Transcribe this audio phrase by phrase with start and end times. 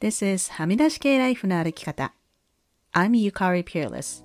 [0.00, 2.14] This is はみ出し系ライフの歩き方。
[2.92, 4.24] I'm Yukari Peerless.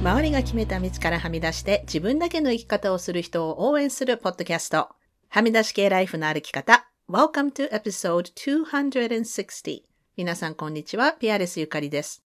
[0.00, 4.88] 周りが決めた道からはみ出して自分だけの生き方をする人を応援するポッドキャスト。
[5.28, 6.90] はみ出し系ライフの歩き方。
[7.08, 9.82] Welcome to episode 260.
[10.16, 11.12] 皆さんこんにちは。
[11.12, 12.24] ピアレスゆかりです。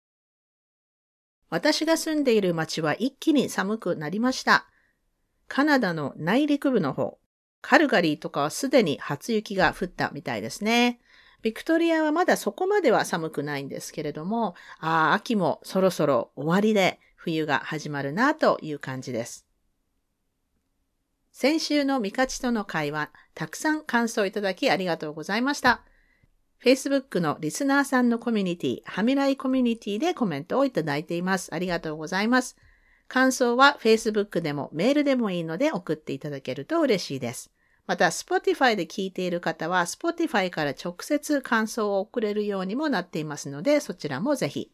[1.49, 4.67] 私が住んでいる町は一気に寒くなりました。
[5.47, 7.19] カナダの内陸部の方、
[7.61, 10.99] カルガリーとかはすでに初雪が降ったみたいですね。
[11.41, 19.45] ビクトリアはまだそこまでは寒くないんですけれども、ああ、秋もそろそろ終わりで冬が始まるなという感じです。
[21.31, 25.81] 先週のミカチとの会話、たくさん感想いただきありがとうございました。
[26.63, 31.53] Facebook のリスナーさんのコミュニティ、ハミライコミュニティでコメントをいただいています。
[31.53, 32.55] ありがとうございます。
[33.07, 37.51] 感想は Facebook でもメールでもいいので送っていただけると嬉しいです。
[37.87, 44.71] また、Spotify で聞いている方は、Spotify から直接感想を送れるようにもなっていますので、そちらもぜひ。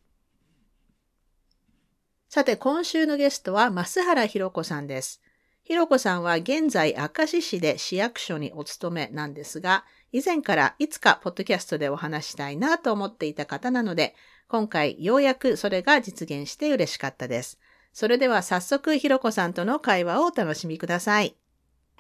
[2.29, 5.21] さて、今週のゲストは、増原博子さんです。
[5.63, 14.15] ひろこさんは現在、明石市で市役所にお勤めなんですが、以前からいつかポッドキャストでお話したいなと思っていた方なので、
[14.47, 17.59] 今回ようやくそれが実現して嬉しかったです。
[17.93, 21.35] それでは早速、ひろこさんとの会話をお楽しみください。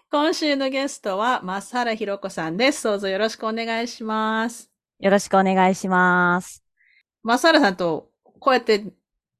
[0.09, 2.83] 今週のゲストは、増原ひろこさんです。
[2.83, 4.71] どうぞよろしくお願いします。
[4.99, 6.63] よろしくお願いします。
[7.23, 8.85] 増原さんとこうやって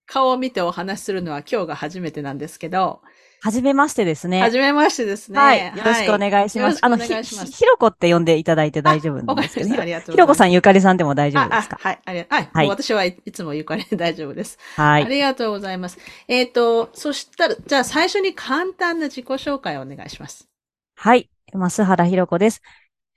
[0.05, 3.01] 顔を見てお話しするのは今日が初めてなんですけど、
[3.43, 4.39] はじめましてですね。
[4.39, 5.39] はじめましてですね。
[5.39, 5.65] はい。
[5.65, 6.79] よろしくお願いします。
[6.85, 11.77] あの、ひ、ひろこって呼んでいただいて大丈夫ですけど、ありがとうひろこさんゆかりさんでも大丈夫ですか？
[11.81, 11.99] はい。
[12.05, 12.49] ありがとう。
[12.53, 12.67] はい。
[12.67, 14.59] 私はいつもゆかりで大丈夫です。
[14.75, 15.05] はい。
[15.05, 15.97] ありがとうございます。
[16.27, 20.47] えっ、ー、と、そしたら、じゃあ最初に簡単な自己紹介をお願いします。
[20.95, 21.27] はい。
[21.53, 22.61] 増原ひろこです。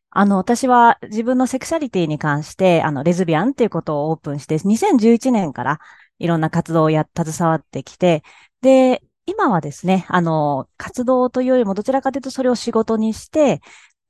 [0.09, 5.81] あの、私は自分のセクシャリティに関して、あの、レズビアンっていうことをオープンして、2011年から
[6.19, 8.23] いろんな活動をや、携わってきて、
[8.63, 13.61] で、今はですね、あの、活動というよりもどちらかというとそれを仕事にして、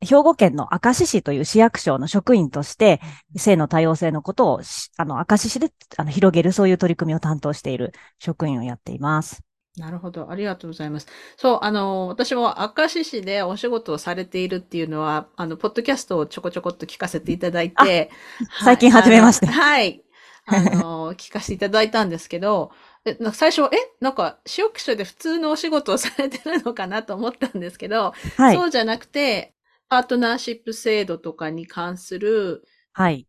[0.00, 3.00] 兵庫県の明石市という市役所の職員として、
[3.36, 4.60] 性の多様性のことを、
[4.96, 9.42] あの、明石市であの広げる、そういう取り組みを担当している職員をやっています。
[9.76, 10.30] なるほど。
[10.30, 11.08] ありがとうございます。
[11.36, 18.10] そう、あの、私も明石市でお仕事をされているっていうのは、あの、ポッドキャストをちょこちょこっと聞かせていただいて、
[18.62, 19.48] 最近始めました。
[19.48, 20.04] はい。
[20.46, 22.70] あの、聞かせていただいたんですけど、
[23.06, 29.54] え最初、えなんか、市役所で普通のお仕事をされてるのかなと思ったんですけど、はい、そうじゃなくて、
[29.88, 33.26] パートナーシップ制度とかに関する、はい。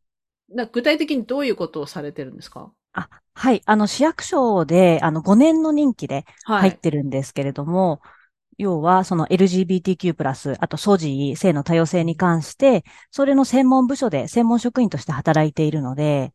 [0.47, 2.71] な具体的にどういうことをされてるんですか？
[2.93, 3.61] あ、はい。
[3.65, 8.11] あの、市役所で、あの、5年の任期で入ってるんですけれども、は
[8.57, 16.31] い、要は、その LGBTQ+、あと、ソジ性の多様性に関して、それの専門部署で専門職員として働いているので、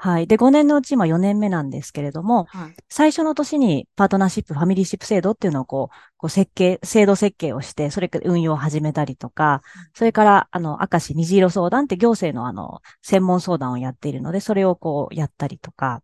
[0.00, 0.28] はい。
[0.28, 9.60] で、5年のうち今4年目なんですけれども、はい、最初の年にパートナーシップ、ファミリーシップ制度っていうのをこう、こう設計、制度設計をして、それから運用を始めたりとか、
[9.94, 16.00] それから、あの、明石虹色相談って行政のあの、専門相談をやっているので、それをこう、やったりとか。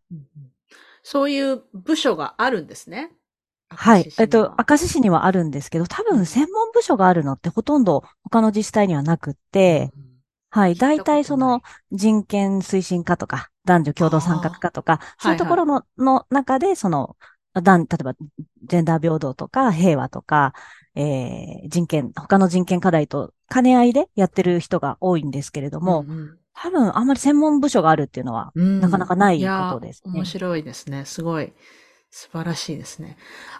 [1.04, 3.12] そういう部署があるんですね？
[3.68, 4.12] はい。
[4.18, 10.13] えっと、明石市にはあるんですけど、多分専門部署があるのってほとんど他の自治体にはなくって、うん
[10.54, 10.76] はい。
[10.76, 17.16] 大体その人権推進課とか、男女共同参画課とか、そういうところのはいはい、の中で、その、
[17.54, 18.14] 例えば、
[18.62, 20.54] ジェンダー平等とか、平和とか、
[20.94, 31.04] えー、人権、他の人権課題と兼ね合いでやってる人が多いんですけれども、うんうん、多分あんまり専門部署があるっていうのは、なかなかないことですね、面白いですね。
[31.04, 31.52] すごい。
[32.12, 33.16] 素晴らしいですね。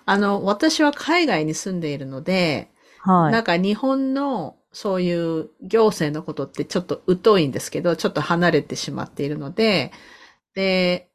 [0.07, 3.33] あの、私は海外に住んでいるので、はい。
[3.33, 9.93] なんか日本のそういう行政のことってちょっと疎いんですけど、ちょっと離れてしまっているので、
[10.55, 11.09] で、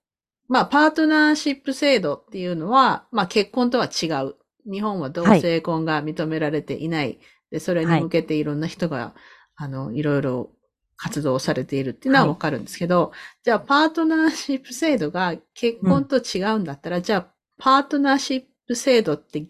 [0.47, 4.35] まあ、パートナーシップ制度っていうのは、まあ、結婚とは違う。
[4.69, 7.05] 日本は同性婚が認められていない。
[7.05, 7.19] はい、
[7.51, 9.13] で、それに向けていろんな人が、はい、
[9.55, 10.51] あの、いろいろ
[10.95, 13.11] 活動されているっていうのはわかるんですけど、はい、
[13.43, 19.41] じゃあ、パートナーシップ制度が結婚と違うんだったら、うん、じゃあ、パートナーシップ制度って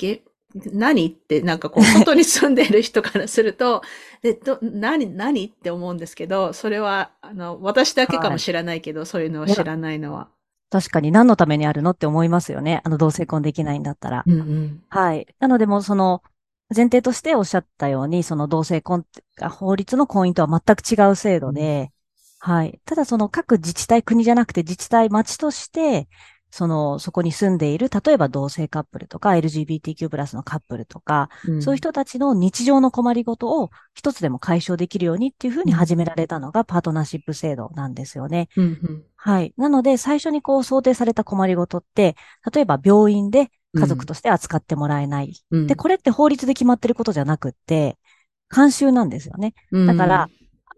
[0.56, 1.07] 何？
[1.07, 3.81] ってなんかこう、外に住んでいる人からすると、
[4.22, 5.46] で、ど、何、何？
[5.46, 10.30] って思うんですけど、それは、あの、私だけかもしれないけど、はい、そういうのを知らないのは。
[10.72, 12.81] 確かに何のためにあるのって思いますよね。
[12.84, 14.24] あの、同性婚できないんだったら。
[14.25, 15.28] うんうん、はい。
[15.40, 16.22] なのでもその、
[16.75, 19.06] 前提としておっしゃったように、その同性婚
[19.38, 21.92] が法律の婚姻とは全く違う制度で、
[22.45, 22.80] うん、はい。
[22.86, 26.07] ただその各自治体、国じゃなくて自治体、町として、
[26.51, 38.50] その、そこに住んでいる、例えば同性カップルとか LGBTQ プラスのカップルとか、うんそういう人たちの日常の困りごとを一つでも解消できるようにっていうふうに始められたのがパートナーシップ制度なんですよね。
[38.56, 39.54] うんうんはい。
[39.57, 42.16] なので、最初にこう想定された困りごとって、
[42.54, 45.34] 例えば病院で家族として扱ってもらえない。
[45.52, 47.98] うんで、これって法律で決まってることじゃなくって、
[48.50, 49.54] 慣習なんですよね。
[49.72, 50.30] だから、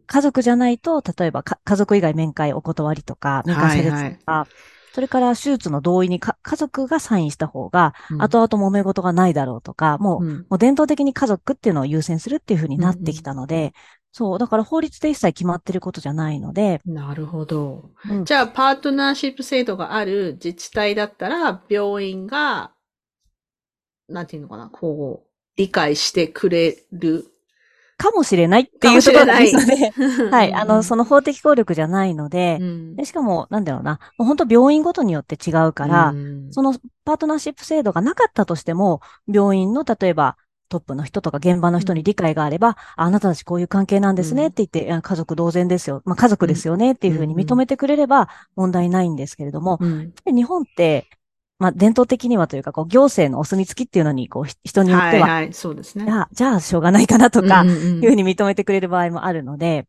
[0.08, 4.48] 家族じゃないと、例えばか家族以外面会お断りとか、面会されとか、
[4.94, 13.74] それから手術の同意にか家族がサインした方が、うん後々揉め事がないだろうとか、もう、うんもう伝統的に家族っていうのを優先するっていうふうになってきたので、
[14.12, 17.92] そう、だから法律で一切決まってることじゃないので、なるほど。
[18.10, 22.74] うんじゃあ、パートナーシップ制度がある自治体だったら、病院が、
[24.10, 27.31] なんていうのかな、こう、理解してくれる。
[28.02, 30.54] かもしれないっていうところですので、は、はい。
[30.54, 32.96] あの、その法的効力じゃないので、うん。
[32.96, 36.52] でしかも、なんだろうな、もう本当病院ごとによって違うから、うん。
[36.52, 36.74] その
[37.06, 39.02] パートナーシップ制度がなかったとしても、
[39.32, 40.38] 病院の例えば
[40.72, 46.02] トップの人とか現場の人に理解があれば、ああなたたちこういう関係なんですねって言って、いや家族同然ですよ。
[46.06, 50.14] まあ家族ですよねっていうふうに認めてくれれば問題ないんですけれども、うん。
[50.26, 51.08] で日本って、
[51.62, 56.06] まあ伝統的にはというか、こう行政のお墨付きっていうのに、こうひ人によっては、はいはい、そうですね。
[56.06, 59.86] じゃあ、じゃあしょうがないかなとか、うんいうんうんうふうに認めてくれる場合もあるので、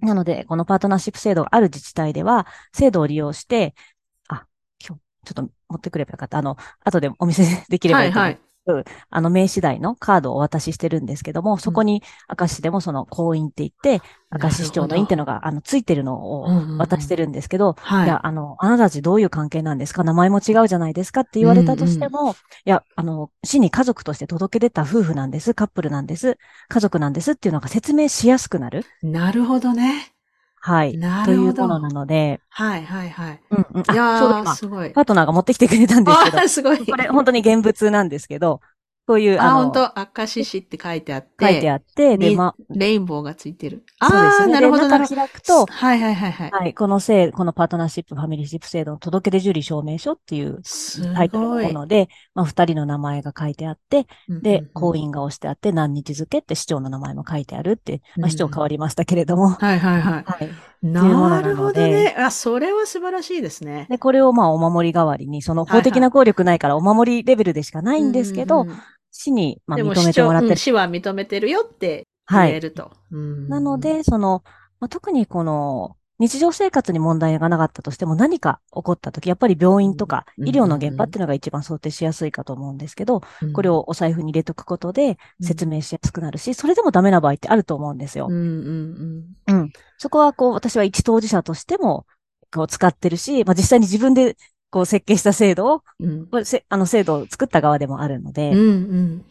[0.00, 3.74] なので、このパートナーシップ制度がある自治体では、制度を利用して、
[4.28, 4.46] あ、
[4.82, 6.38] 今日、ちょっと持ってくればよかった。
[6.38, 8.45] あの、後でお見せできればいいと思うはいはい。
[9.10, 12.02] あの、名刺代のカードをお渡ししてるんですけども、そこに、
[12.38, 13.70] 明石でもその、婚姻って言っ
[14.00, 14.02] て、
[14.42, 18.06] 明石市長の院っていうのが、あの、ついてるのを渡してるんですけど、はい。
[18.06, 20.04] いや、あの、あなたたちどういう関係なんですか？
[20.04, 26.36] 名前も違うじゃないですかって言われたとしても、いや、あの、市に家族として届け出た夫婦なんです、カップルなんです、
[26.68, 28.86] 家族なんですっていうのが説明しやすくなる。
[29.02, 30.15] なるほどね。
[30.66, 30.98] はい。
[30.98, 31.64] なといるほど。
[31.64, 33.40] うものなので、はいはいはい。
[33.50, 33.84] うんうん。
[33.88, 34.90] あ、いやー、ちょうど今、すごい。
[34.90, 36.78] パートナーが持ってきてくれたんですけどあ、ーすごい。
[36.84, 38.60] これ本当に現物なんですけど、
[39.06, 40.20] こういう、あ、あの、本当？
[40.20, 41.28] 明石市って書いてあって。
[41.40, 43.84] 書いてあって、で、にま、レインボーがついてる。
[44.00, 45.16] ああ、なるほど、でなるほど。
[45.16, 46.50] 中開くと、はいはいはいはい。
[46.50, 51.72] はい、この制、このパートナーシップ、ファミリーシップ制度の届け出受理証明書っていうすタイトルのも。
[51.72, 55.06] ので、まあ、二人の名前が書いてあって、で、婚姻。
[55.06, 60.24] 姻が押してあって、何日付って市長の名前も書いてあるって、まあ、うん市長変わりましたけれども、はいはいはい。
[60.24, 60.50] はい。
[60.82, 62.14] なるほどね。
[62.18, 63.86] あ、それは素晴らしいですね。
[63.88, 68.80] で、これをまあ、お守り代わりに、その法的な効力ないから、お守りレベルでしかないんですけど、うんうんうん
[69.16, 70.50] 市に、まあ、認めてもらってる。
[70.52, 72.48] うん市は認めてるよってはい。
[72.48, 72.92] 言えると。
[73.10, 74.42] うんなの、で、その、
[74.80, 88.34] まあ、特にこの、日常生活に問題がなかったとしても何か起こったとき、やっぱり病院とかうん医療の現場っていうのが一番想定しやすいかと思うんですけど、うんこれをお財布に入れとくことでうん説明しやすくなるし、それでもダメな場合ってあると思うんですようん。
[88.34, 89.72] うんうん。
[89.98, 92.06] そこはこう、私は一当事者としても、
[92.54, 94.36] こう使ってるし、まあ、実際に自分で
[94.76, 96.10] こう設計した制度を、うん。
[96.10, 99.24] うんこれせあの制度を作った側でもあるので、うんうん。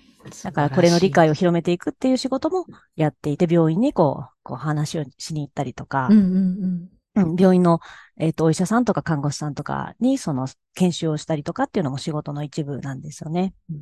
[0.43, 1.11] だからこれの理を。
[1.11, 2.65] 解を広めていくっていう仕事も
[2.95, 7.79] やっていて、病院にこう、こう話をしに行ったりとか、うんうんうん、病院の、
[8.17, 13.53] えっ、と、お医者さんとか看護師さんとかに、その、研修をしたりとかっていうのも仕事の一部なんですよね。
[13.69, 13.77] うん。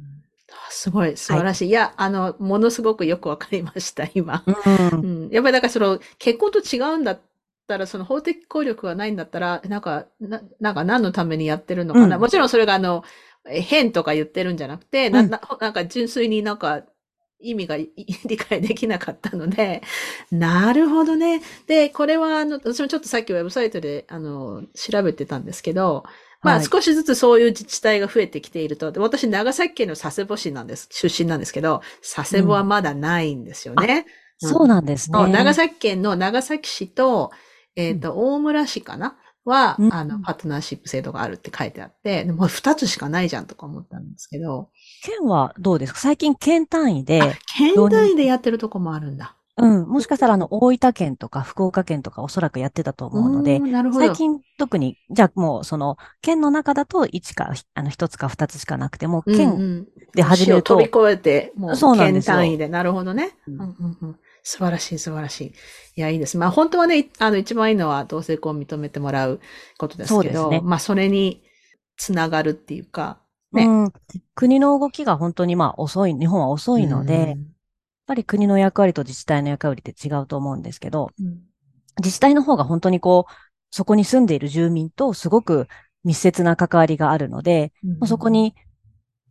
[0.52, 1.70] あすごい、素晴らしい。
[1.70, 4.44] いや、あの、ものすごくよくわかりました、今。
[4.46, 5.28] うんう。
[5.28, 5.30] ん。
[5.30, 7.22] やっぱりだからその、結婚と違うんだっ
[7.68, 12.16] たら、その法的効力がないんだったら、なんか、ななんか何のためにやってるのかな？
[12.16, 13.04] うんもちろんそれがあの、
[13.50, 16.84] え変とか言ってるんじゃなくて、な、うんななんか純粋になんか、
[17.40, 17.90] 意味がい
[18.26, 19.82] 理解できなかったので、
[20.32, 21.42] なるほどね。
[21.68, 26.04] で、これは、あの、私もちょっとさっきウェブサイトで、あの、調べてたんですけど、
[26.42, 28.92] まあ、はい少しずつそういう自治体が増えてきていると。
[28.92, 31.82] で私、長崎県の佐世保市なんです、出身なんですけど、
[32.16, 34.06] 佐世保はまだないんですよね。
[34.08, 35.28] うんそうなんですね。
[35.32, 37.32] 長崎県の長崎市と、
[37.76, 39.16] えっ、と、大村市かな？
[39.46, 39.94] は、うん。
[39.94, 44.70] あの、パートナーシップ制度があるって書いてあって、でも二つしかないじゃんとか思ったんですけど、
[45.04, 46.00] 県はどうですか？
[46.00, 49.36] 最近県単位であ、、県単位でやってるとこもあるんだ。
[49.56, 53.62] うん、もしかしたらあの、大分県とか福岡県とかおそらくやってたと思うので。
[53.94, 63.36] 最近特に、じゃあもうその、県の中だと1か、あの、1つか2つしかなくても、うんう県んで始めると、市を飛び越えて、もう県単位で、なるほどね。
[63.48, 65.54] ううんんうんうん素晴らしい、素晴らしい。
[65.96, 66.38] いや、いいです。
[66.38, 69.40] まあ、本当はね、いあの、一番いいのは同性婚を認めてもらう
[69.78, 70.62] ことですけど、ね。
[70.62, 71.44] まあ、それに
[71.98, 73.20] つながるっていうか、
[73.54, 73.94] ねうん、
[74.36, 77.38] 国の動きが本当にまあ遅い、日本は遅いので、やっ
[78.08, 81.40] ぱり国の役割と自治体の役割って違うと思うんですけど、うん、
[82.00, 83.32] 自治体の方が本当にこう、
[83.70, 85.68] そこに住んでいる住民とすごく
[86.04, 88.56] 密接な関わりがあるので、うんそこに、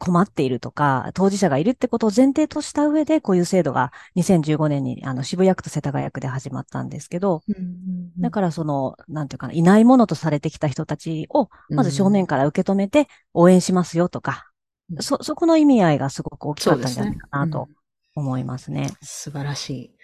[0.03, 14.51] 困っているとか、当事者がいるってことを前提とした上で、こういう制度が2015年にあの渋谷区と世田谷区で始まったんですけど、うんうんうんだからその、なんていうかな、いないものとされてきた人たちを、まず正面から受け止めて応援しますよとか、
[14.93, 17.69] うんそ、そこの意味合いがすごく大きかったんじゃないかなと
[18.15, 18.91] 思いますね。
[19.03, 19.95] 素晴らしい。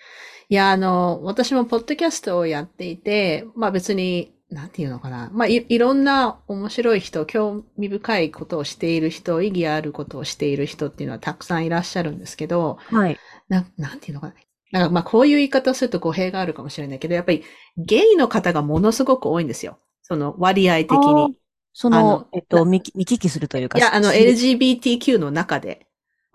[0.50, 5.30] いや、あの、私もポッドキャストをやっていて、まあ別に、なんていうのかな。
[5.32, 13.18] まあい、いろんな面白い人、興味深いことをしている人、意義あることをしている人っていうのはたくさんいらっしゃるんですけど、はい。
[13.48, 14.34] ななんていうのかな。
[14.70, 17.44] なんかまあこういう言い方をすると語弊があるかもしれないけど、やっぱり
[17.76, 19.78] ゲイの方がものすごく多いんですよ。
[20.02, 21.36] その割合的に。
[21.74, 23.78] そのあの、えっと、見き見聞きするというか。
[23.78, 25.86] いや、あの、し LGBTQ の中で。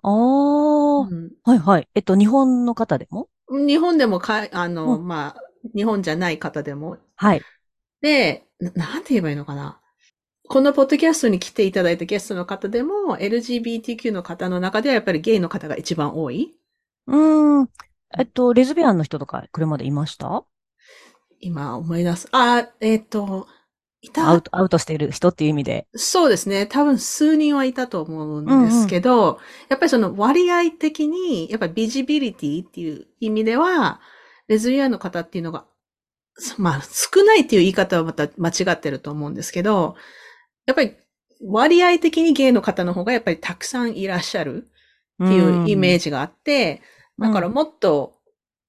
[0.03, 1.87] ああ、うんはいはい。
[1.95, 3.27] えっと、日本の方でも？
[3.49, 5.41] 日本でもか、あの、うんまあ、
[5.75, 6.97] 日本じゃない方でも。
[7.15, 7.41] はい。
[8.03, 9.79] で、ななんて言えばいいのかな？
[10.49, 16.53] このポッドキャストに来ていただいたゲストの方でも、LGBTQ の方の中ではやっぱりゲイの方が一番多い？
[17.07, 17.69] うーん。
[18.19, 20.43] えっと、レズビアンの人とか、これまでいました？
[21.39, 22.27] 今思い出す。
[22.31, 23.47] あ、えっ、と、
[24.01, 24.29] いた？
[24.29, 25.87] アウト、アウトしている人っていう意味で。
[25.95, 26.67] そうですね。
[26.67, 34.01] 多分数人はいたと思うんですけど、やっぱりその割合的に、やっぱりビジビリティっていう意味では、
[34.49, 35.72] レズビアンの方っていうのが、そ
[36.57, 39.95] まあ少ないっていう言い方はまた間違ってると思うんですけど、
[40.65, 40.95] やっぱり
[41.45, 44.69] 割合的にゲイの方の方がやっぱりたくさんいらっしゃる
[45.23, 46.05] っていうイメージ。
[46.05, 46.81] ジがあって、
[47.19, 48.15] だからもっと、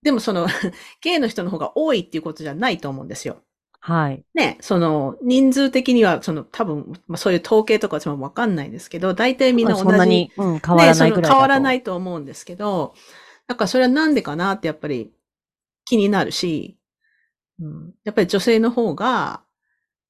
[0.02, 0.46] でもその、
[1.00, 3.42] ゲイの人の方が多いっていうことじゃないと思うんですよ。
[3.80, 4.24] はい。
[4.34, 12.94] ね、その、人数的には、その、多分、まあそういう統計とか私もわかんないですけど、大体みんな同じ、そんなに、うん、変わらない変わらないと思うんですけど、
[13.46, 15.12] だからそれはなんでかなってやっぱり
[15.84, 16.78] 気になるし、
[17.60, 19.44] うん、やっぱり女性の方が、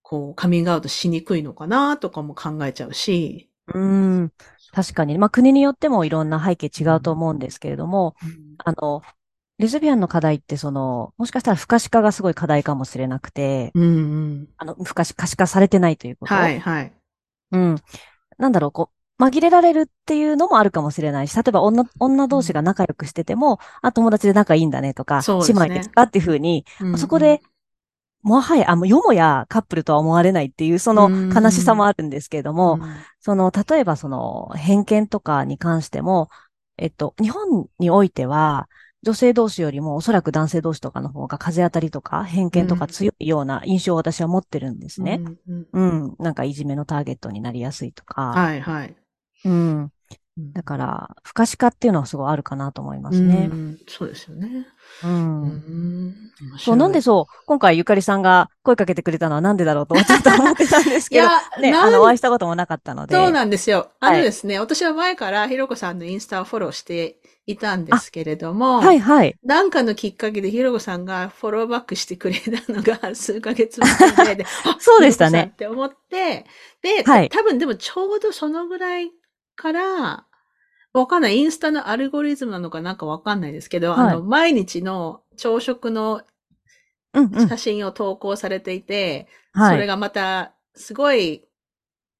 [0.02, 3.78] こう、カミングアウトしにくいのかなとかも考えちゃうし、う
[4.24, 4.32] ん。
[4.72, 5.18] 確かに。
[5.18, 8.14] まあ、国によってもいろんな背景違うと思うんですけれども、
[8.58, 9.02] あの、
[9.58, 13.88] レズビアンの課題って、その、もしかしたら不可視化がすごい課題かもしれなくて、うんう
[14.42, 14.48] ん。
[14.58, 16.34] あの、不可視可視化されてないということ。
[16.34, 16.92] はい、はい。
[17.52, 17.76] うん。
[18.36, 27.40] なんだろう、こう、紛れられるっていうのもあるかもしれないし、例えば女、女同士が仲良くしてても、あ、友達で仲いいんだねとか、そうですね姉妹ですかっていうふうに、うんうんそこで、
[28.22, 36.28] もはや、あ、もうよもやカップルとは思われないっていう、そのうん悲しさもあるんですけれども、うんその、例えばその、偏見とかに関しても、
[36.76, 38.68] えっと、日本においては、
[39.04, 45.20] 女性同士よりもおそらく男性同士とかの方が風当たりとか偏見とか強いような印象を私は持ってるんですね。
[45.46, 46.16] うんうんうん。
[46.18, 48.22] なんかいじめのターゲットになりやすいとか。
[48.28, 48.96] はい、はい。
[49.44, 49.90] うん。
[50.36, 53.54] だから、不可視化っていうのはすごいあるかなと思いますねう。
[53.54, 54.66] んそうですよね。
[55.04, 55.06] う。
[55.06, 56.14] うんん
[56.58, 63.14] そう、なんでそう、今回ゆかりさんが声かけてくれたのはなんでだろうとちょっと思ってたんですいけど、や、ね、あの、お会いしたこともなかったので。
[63.14, 63.90] そうなんですよ。
[64.00, 69.36] あはいのですね、私は前からひろこさんのインスタをフォローしていたんですけれども、はいはい。
[69.44, 76.44] なんかのきっかけでひろこさんがフォローバックしてくれたのが数ヶ月前で、あ そうでしたねって思って、
[76.82, 79.12] で、はい多分でもちょうどそのぐらい
[79.56, 80.26] から、
[80.92, 81.36] わかんない。
[81.38, 86.22] インスタのアルゴリズムなのかなんかわかんないですけど、はいあの、毎日の朝食の
[87.12, 87.48] うんうん。
[87.48, 89.74] 写真を投稿されていて、はい。
[89.74, 91.44] それがまた、すごい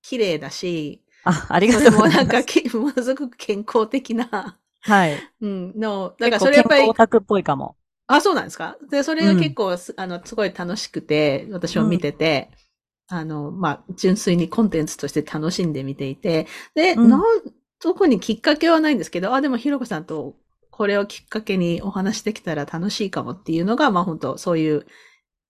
[0.02, 2.16] 綺麗だし、あ、ありがとうござます。
[2.16, 5.18] ないんか け、ものすごく健康的な、はい。
[5.40, 7.76] うん、の、だからそれやっぱりオ、タクっぽいかも。
[8.06, 8.76] あ、そうなんですか？
[8.90, 12.50] で、それが結構す、あの、すごい楽しくて、私も見てて、
[13.08, 17.24] あの、まあ、純粋にコンテンツとして楽しんで見ていて、で、うん。
[17.80, 20.36] 特にきっかけはないんですけど、あ、でもひろこさんと
[20.70, 24.86] これをきっかけにお話できたら楽しいかもっていうのが、まあ本当そういう、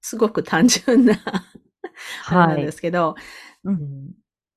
[0.02, 1.14] すごく単純な、
[2.26, 2.64] あれなんはい。
[2.64, 3.16] ですけど、
[3.64, 3.74] うん。
[3.74, 4.12] うん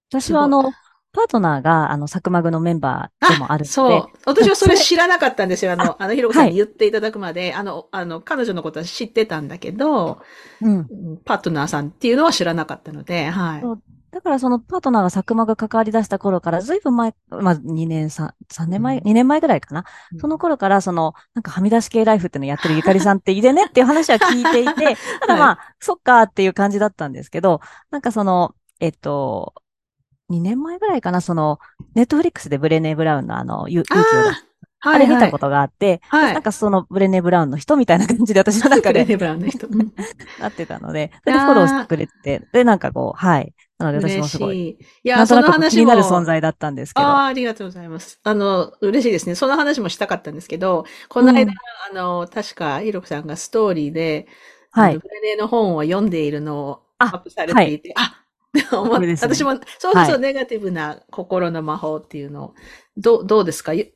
[0.10, 0.75] 私はあの、
[1.17, 4.19] パートナーが、あの、サクマグのメンバーでもあるので、そう。
[4.25, 5.71] 私はそれ知らなかったんですよ。
[5.71, 10.21] あの、ああの、ひろこさんはいに言っていただくまで、あの、あの、彼女のことは知ってたんだけど、
[10.62, 10.77] うん。
[10.77, 13.63] うんパートナーさんっていうのは知らなかったので、はい。
[14.12, 19.86] だからそのパートナーがサクマが関わり出した頃から、ずいぶん前、まあ2年、3、三年前、うん2年前ぐらいかな。
[20.13, 27.59] うんその頃から、その、なんかはみ出し系ライフっていうのやってるゆかりさんっていてねっていう話は聞いていて、 ただまあ、そっかっていう感じだったんですけど、
[27.91, 29.53] なんかその、えっと、
[30.29, 31.60] 2年前ぐらいかな、その、
[31.96, 34.48] ネットフリックスでブレネー・ブラウンのあの、ゆ勇気を出す
[34.81, 39.67] ああれ見たこととがあって、はいなんかそのブレネー・ブラウンの人みたいな感じで私の中でブレネブラウンの人。
[39.67, 39.93] うん
[40.39, 43.53] なってたので、それでフォローしてくれて、で、なんかこう、はい。
[43.79, 44.69] なので私もすごい、い。
[44.69, 45.60] いや、なんとその話も。
[45.60, 47.07] なく気になる存在だったんですけど。
[47.07, 48.19] ああ、ありがとうございます。
[48.24, 49.36] あの、嬉しいですね。
[49.36, 54.27] その話もしたかったんですけど、この間、うんあの、確か、ひろこさんがストーリーで、
[54.72, 58.26] はいブレネの本を読んでいるのをアあップされていて、あ,、思
[58.98, 60.20] っれですね私も、そうそうはい。
[60.20, 62.46] ネガティブな心の魔法っていうの。
[62.46, 62.56] を、
[62.98, 63.74] どう、どうですか？
[63.74, 63.94] ゆ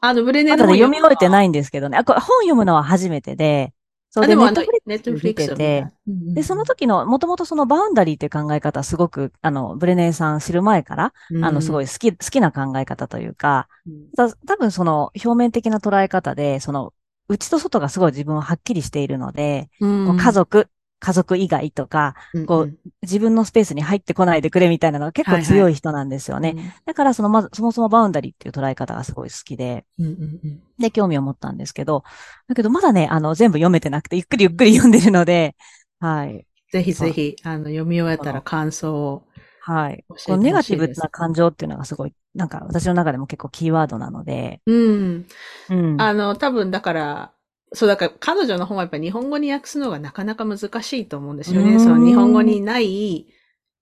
[0.00, 1.30] あの、ブレネまの本だね読み終えてい。
[1.30, 1.98] ないんですけどね。
[1.98, 3.72] あ、これ本読むのは初めてで、
[4.10, 5.86] そあ、うで、でもあのネットフリッ、クス見てて
[6.34, 14.06] で、その時の、もともとそのバウンダリーっていう考え方はすごく、あの、ブレネーさん知る前から、あの、すごい、好き、好きな考え方というか、うん。
[14.16, 16.92] た多分その表面的な捉え方で、その、
[17.28, 22.14] 内と外がすごい自分ははっきりしているので、うん家族、家族以外とか、
[22.46, 26.74] こう自分のスペースに入ってこないでくれみたいなのが結構強い人なんですよね。
[26.86, 30.14] だからその、まず、そもそもバウンダリーっていう捉え方がすごい好きで、うんうんう
[30.48, 32.04] んで、興味を持ったんですけど、
[32.48, 35.56] だけどまだね、あの、全部読めてなくて、ゆっくりゆっくり読んでるので、
[36.00, 36.46] はい。
[36.70, 39.24] ぜひぜひ、あの、読み終えたら感想を。
[39.60, 40.04] はい。
[40.08, 45.26] このネガティブな感情っていうのがすごい、なんか私の中でも結構キーワードなので、うん。
[45.70, 46.00] うん。
[46.00, 47.32] あの、多分だから、
[47.72, 51.74] そう、だから彼女の本はやっぱり日本語に訳すのがなかなか難しいと思うんですよね。
[51.74, 53.26] うんその日本語にない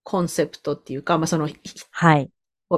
[0.02, 1.58] コンセプトっていうか、まあその、ひ
[1.90, 2.30] はい。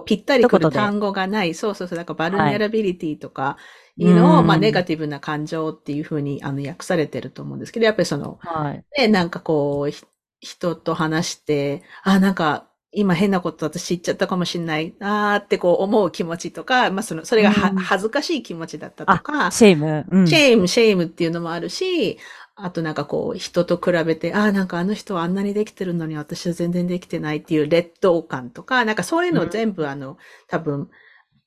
[0.04, 1.54] ぴったりくる単語がない。
[1.54, 1.98] そうそうそう。
[1.98, 3.56] だから vulnerability とか
[3.96, 8.84] いうのを、うんまあネガティブな感情っていうふうにあの訳されてると思うんですけど、やっぱりその、はい。
[8.98, 10.04] ね、なんかこう、ひ
[10.40, 20.06] 人と話して、あ、なんか、今変なこと私言っちゃったかもしれないなーってこう思う気持ちとか、まあその、それがは、うん恥ずかしい気持ちだったとか、 shame。
[20.10, 20.26] うん。
[20.26, 22.18] shame、shame っていうのもあるし、
[22.54, 30.16] あとなんかこう、人と比べて、ああ、なんかあの人はあんなにできてるのに私は全然できてないっていう劣等感とか、なんかそういうのを全部あの、
[30.48, 30.88] 多分、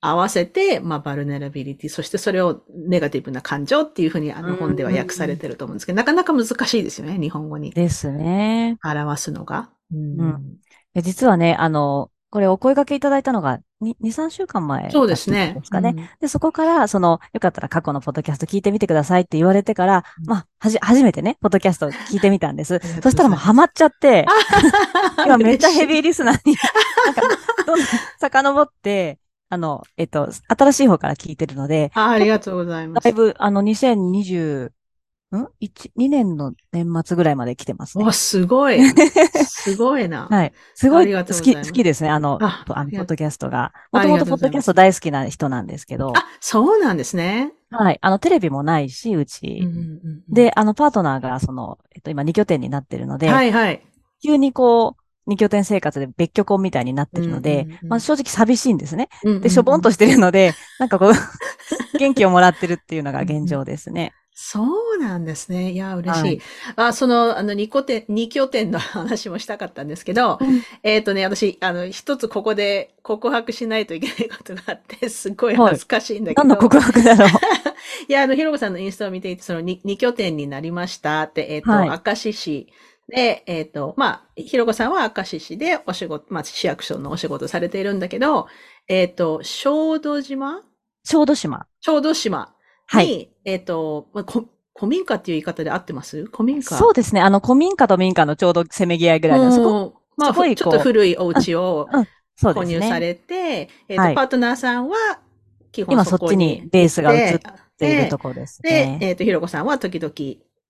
[0.01, 8.77] 合わせて、まあ、バルネラビリティ、そしてそれをネガティブな感情っていうふうにあの本では訳されてると思うんですけど、なかなか難しいですよね、日本語にですね。
[8.83, 9.69] 表すのが。
[9.91, 10.59] うん
[11.01, 15.55] で実はね、あの、これお声掛けいただいたのが2、2 3週間前そうですね。
[15.57, 16.11] ですかね。
[16.19, 22.79] で、そこから、その、よかったら過去のポッドキャスト聞いてみてくださいって言われてから、うんまあ、はじ、初めてね、ポッドキャストを聞いてみたんです。
[23.01, 25.99] そしたらもうハマっちゃって、あ今めっちゃヘビー。
[25.99, 26.55] ーリスナーに、
[27.05, 27.21] なんか、
[27.65, 27.87] どんどん
[28.19, 33.13] 遡って、あの、えっと、新しい方から聞いてるので、あありがとうございますだい。
[33.13, 34.69] ぶ、あの、2020、
[35.37, 38.05] ん ?1、2年の年末ぐらいまで来てますね。
[38.05, 38.79] お、すごい。
[39.45, 40.27] すごいな。
[40.29, 40.53] はい。
[40.73, 42.09] すごいありがと好き、好きですね。
[42.09, 43.73] あの、ああの、ポッドキャストが。
[43.91, 47.53] あもともとポッドキャスト大好きな人なんですけど、あ、そうなんですね。
[47.69, 47.99] はい。
[48.01, 49.59] あの、テレビもないし、ううんち。
[49.61, 53.81] うんうんで、あの、パートナーが、その、えっと、今2拠点になってるので、はいはい。
[54.23, 59.09] 急にこう、2拠点生活で別居婚みたいになってるので、うんうんうんまあ正直寂しいんですね。
[59.23, 61.13] うんうんうんで、しょぼんとしてるので、なんかこう、
[61.99, 64.13] 元気をもらってるっていうのが現状ですね。
[64.41, 65.73] そうなんですね。
[65.73, 66.23] いや、嬉しい。
[66.23, 66.41] はい
[66.77, 70.39] あ、その、あの、二拠点、二拠点の話もしたかったんですけど、
[70.81, 76.47] えっ、とね、私、あの、一つここで告白しないといけないことがあって、すっごい恥ずかしいんだけど。
[76.47, 77.29] 何の告白だろう？
[78.07, 82.67] いや、あの、ひろこさんのインスタを見ていて、その二二拠点になりましたって、えっ、と、はい明石市
[83.09, 88.47] で、えっ、と、まあ、ひろこさんは明石市でお仕事、まあ、市役所のお仕事されているんだけど、
[88.87, 90.63] えっ、と、小豆島？
[91.03, 91.67] 小豆島。
[91.81, 92.55] 小豆島
[92.93, 93.29] に、はい。
[93.51, 96.25] えっ、と、まあこ古民家っていう言い方で合ってます？
[96.25, 97.21] 古民家そうですね。
[97.21, 99.57] あの、古民家と民家のちょうどせめぎ合いぐらいなんです。
[99.57, 101.87] そこうんまあ、ちょっと古いお家を。
[102.41, 105.19] 購入されて、えっ、と、はいパートナーさんは、
[105.73, 107.41] 基本今そっちにベースが移っっ
[107.79, 108.99] ているでところですで、ね。
[109.01, 110.13] えっ、と、ひろこさんは時々、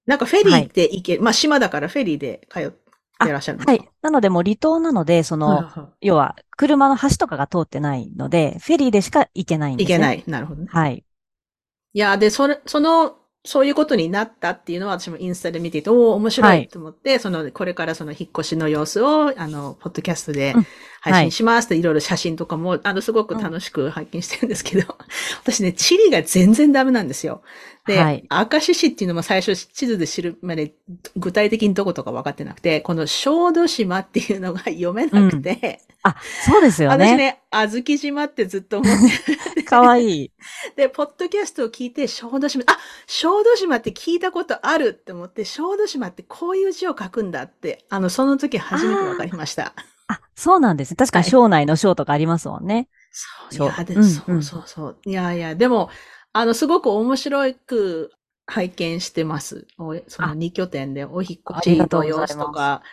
[0.06, 3.89] なんかフェリーで行ける、まあ島だからフェリーで通ってらっしゃるはい。
[4.02, 9.96] なのでもう離島なので、その、はいは要は車の橋とかが通ってないので、フェリーでしか行けないんですね。。
[9.96, 10.32] い行けないい。
[10.32, 10.68] なるほどね。
[10.72, 11.04] はい。
[11.93, 16.67] いや、で、それ、その、そういうことになったっていうのは私もインスタで見ていて、おお、面白はいい。
[16.67, 20.67] と思って、その、これからその引っ越しの様子を、あの、ポッドキャストでうん
[21.02, 24.96] 配信しますって、いろいろ写真とかも、あの、すごく楽しく拝見してるんですけど、
[25.42, 27.42] 私ね、地理が全然ダメなんですよ。
[27.86, 30.74] で、はい明石市っていうのも最初地図で知るまで、
[31.16, 37.06] 具体的にどことか分かってなくて、この小豆島っていうのが読めなくて、あ、そうですよね。
[37.06, 38.98] 私ね、あずき島ってずっと思っ
[39.56, 40.32] て かわいい。
[40.76, 49.74] で、ポッドキャストを聞いて、小豆島、あ、小豆島って聞いたことあるって思って、小豆島ってこういう字を書くんだって、あの、その時初めて分かりました。
[50.39, 50.95] あ、そうなんですね。
[50.95, 52.88] 確かに省内の省とかありますもんね。
[53.12, 54.97] そう、いや、で、うんそうそうそう。
[55.06, 55.89] いやいや、でも、
[56.34, 58.12] あの、すごく面白く
[58.45, 59.67] 拝見してます。
[59.78, 62.84] おそのあ2拠点でお引っあ越しの様子とか、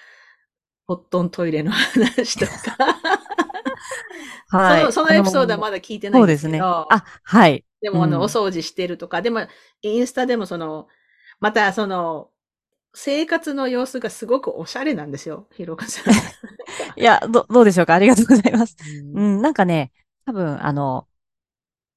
[0.86, 2.76] ホットントイレの話とか。
[4.48, 4.80] はい。
[4.80, 6.52] その、そのエピソードはまだ聞いてないんですけど。
[6.52, 6.86] そうですね。
[6.90, 7.64] あ、はい。
[7.80, 9.46] でも、あの、うんお掃除してるとか、でも、
[9.82, 10.88] インスタでもその、
[11.40, 12.30] またその、
[12.98, 16.14] 生活の様子がすごくおしゃれなんですよ、ひろこさん。
[16.98, 17.94] いや、ど、どうでしょうか？
[17.94, 18.76] ありがとうございます。
[19.14, 19.92] ううんん、なんかね、
[20.24, 21.06] 多分、あの、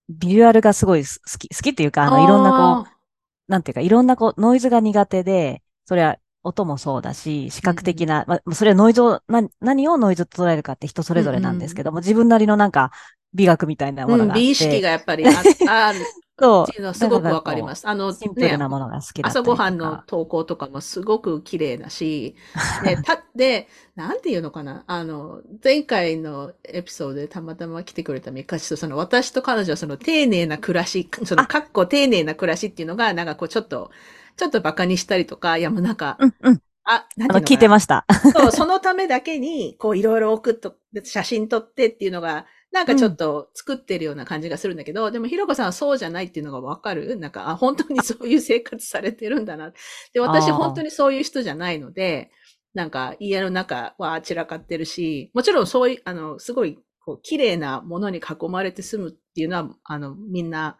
[0.09, 12.91] ビジュアルがすごいす好き、好きっていうか、あの、いろんなこう、なんていうか、いろんなこう、ノイズが苦手で、それは音もそうだし、視覚的な、まあ、それはノイズを、な、何をノイズと捉えるかって人それぞれなんですけども、自分なりのなんか
[13.33, 14.39] 美学みたいなものがあって。
[14.39, 15.31] 美意識がやっぱりあ
[15.88, 15.99] ある。
[16.39, 16.63] そう。
[16.63, 17.88] っていうのはすごくわかります。
[17.88, 22.36] あの、シンプルなものが好きだ朝ごはんの投稿とかもすごく綺麗だし、
[22.84, 33.91] ね、た、で、なんていうのかなあの、前回のエピソードでたまたま来てくれたミカチと、その私と彼女はその丁寧な暮らし、その、かっこ丁寧な暮らしっていうのが、なんかこうちょっと、
[34.38, 36.62] ちょっと馬鹿にしたりとか、いやもうなんか、うんうん。
[36.86, 38.06] あ、なんあの、聞いてました。
[38.34, 47.17] そう、そのためだけに、こういろいろ送っと、写真撮ってっていうのが、なんかちょっと作ってるような感じがするんだけど、うん、でもひろこさんはそうじゃないっていうのがわかる？
[47.17, 49.73] なんか、あ、本当にそういう生活されてるんだな。
[50.13, 52.32] で、私本当にそういう人じゃないので、
[52.73, 60.77] なんか家の中は散らかってるし、もちろんそういう、あの、すごい、こう、綺麗なものに囲まれて住むっていうのは、あの、みんな、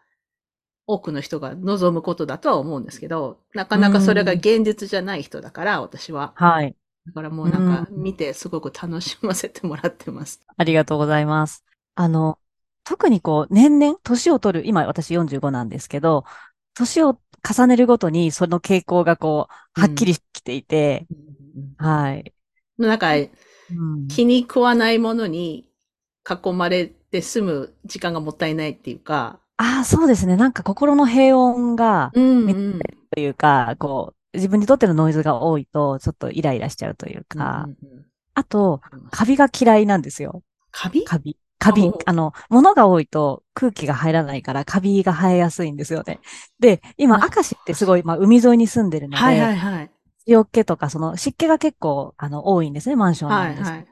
[0.86, 6.32] 多くの人が望むことだとは思うんですけど、なかなかそれが現実じゃない人だから、私は。
[6.34, 6.74] はい。
[7.06, 10.40] だからもうなんか見てすごく楽しませてもらってます。
[10.56, 11.64] ありがとうございます。
[12.00, 12.38] あの、
[12.84, 16.24] 特にこう、年々、年を取る、今私45なんですけど、
[16.72, 22.32] 年を重ねるごとにその傾向がこう、はっきりきていて、うん、はい。
[22.78, 25.66] なんか、うん、気に食わないものに
[26.26, 29.38] 囲まれて済む時間がもったいないっていうか。
[29.58, 30.38] ああ、そうですね。
[30.38, 32.78] なんか心の平穏が、うんうん、
[33.10, 40.42] というか、こう、自分にとってのノイズが多いと、ちょっとイライラしちゃうというか、うんうんうん、あと、カビが嫌いなんですよ。
[40.70, 41.04] カビ？
[41.04, 41.36] カビ。
[41.60, 46.18] カビ、あの、物が多いと空気が入らないからカビが生えやすいんですよね。
[46.58, 49.90] で、今、明石ってすごい、まあ、海沿いに住んでるので、はいはいはい。
[50.26, 53.62] 塩気とか、その湿気が結構、あの、多いんですね、マンションなんです。
[53.62, 53.86] はいはい、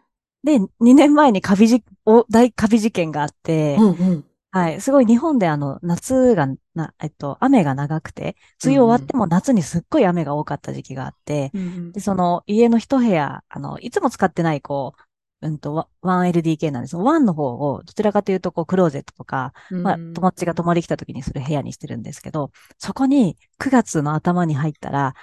[0.45, 1.85] で、2年前にカビじ、
[2.31, 4.81] 大カビ事件があって、うんうん、はい。
[4.81, 15.03] すごい日本であの、夏がな、えっと、雨が長くて、梅雨終わっても夏にすっごい雨が多かった時期があって、うんうん、で、その家の一部屋、あの、いつも使ってない、こう、
[15.41, 16.97] うんと、1LDK なんです。
[16.97, 25.15] 1の方を、どちらかというと、こう、クローゼットとか、まあ、友達が泊まり来た時にする部屋にしてるんですけど、そこに9月の頭に入ったら、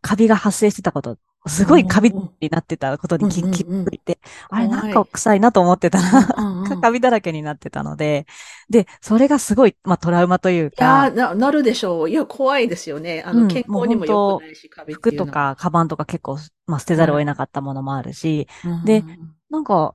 [0.00, 4.18] カビが発生してたこと、すごいカビになってたことに気づいて、
[4.50, 6.26] あれなんか臭いなと思ってたら、
[6.80, 8.26] カビだらけになってたので、
[8.68, 10.84] で、それがすごい、まあ、トラウマというか。
[10.84, 12.10] いやな、なるでしょう。
[12.10, 13.22] いや、怖いですよね。
[13.24, 18.46] あの、健康にも良くないし、カビ服とか、カバンとか結構、まあ、捨てざるを得なかったものもあるし、
[18.84, 19.04] で、
[19.50, 19.94] なんか、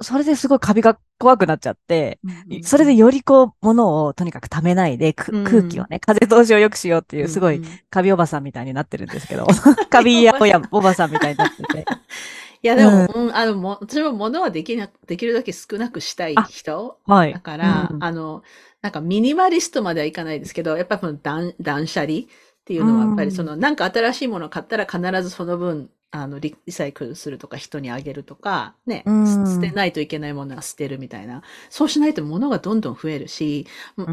[0.00, 2.20] それですごいカビが怖くなっちゃって、
[2.62, 9.46] それでよりこう、物をとにかく溜めないで、空気をね、風通しを良くしようっていう、すごいカビおばさんみたいになってるんですけど、
[9.90, 11.84] カビや親おばさんみたいになってて。
[12.62, 16.98] いや、でも、うん、あの、も、私も物はできな、できるだけ少なくしたい人。
[17.06, 17.32] はい。
[17.32, 18.42] だから、うん、あの、
[18.82, 22.22] なんかミニマリストまではいかないですけど、やっぱりこの断、断捨離っ
[22.64, 29.04] ていうのは、やっぱりその、なんか新しいものを買ったら必ずその分、あのリ、リサイクルするとか人にあげるとか、ね、
[29.46, 31.42] 捨てないといけないものは捨てるみたいな。
[31.70, 33.66] そうしないと物がどんどん増えるし、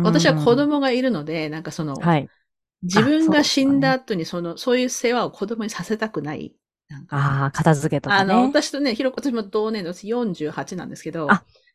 [0.03, 2.29] 私は子供がいるので、なんかその、はい、
[2.83, 6.53] 自分が死んだ後にその、そういう世話を子供にさせたくない。
[7.09, 8.33] ああ、片付けとかね。
[8.33, 11.27] あの、私とね、ひろこ、私も同年の48なんですけど、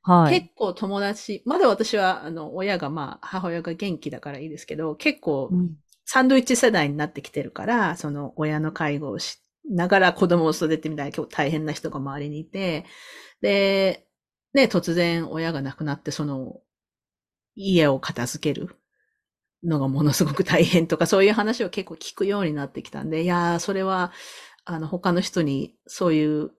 [0.03, 5.51] はい、結構友達、まだ私は、あの、親がまあ、母親が元気だからいいですけど、結構、
[6.05, 12.87] サンドイッチ世代になってきてるから、その親の介護をしながら子供を育ててみたいな結構大変な人が周りにいて、
[13.43, 14.07] で、
[14.55, 16.61] ね、突然親が亡くなってその
[17.57, 18.77] 家を片付ける
[19.63, 24.13] のがものすごく大変とか、そういう話を結構聞くようになってきたんで、いやー、それは、
[24.65, 26.53] あの、他の人にそういう、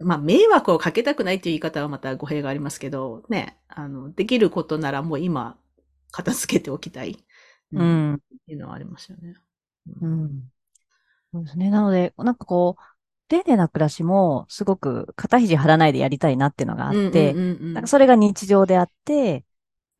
[0.00, 5.58] まあ、迷惑をかけたくないっていう言い方はまた語弊がありますけど、ね、あの、できることならもう今、
[6.12, 7.18] 片付けておきたい。
[7.72, 8.14] うん。
[8.14, 9.34] っていうのはありますよね。
[10.02, 10.50] うん。
[11.32, 11.70] そうですね。
[11.70, 12.82] なので、なんかこう、
[13.28, 19.46] 丁寧な暮らしもすごく肩肘張らないでやりたいなっていうのがあって、なんかそれが日常であって、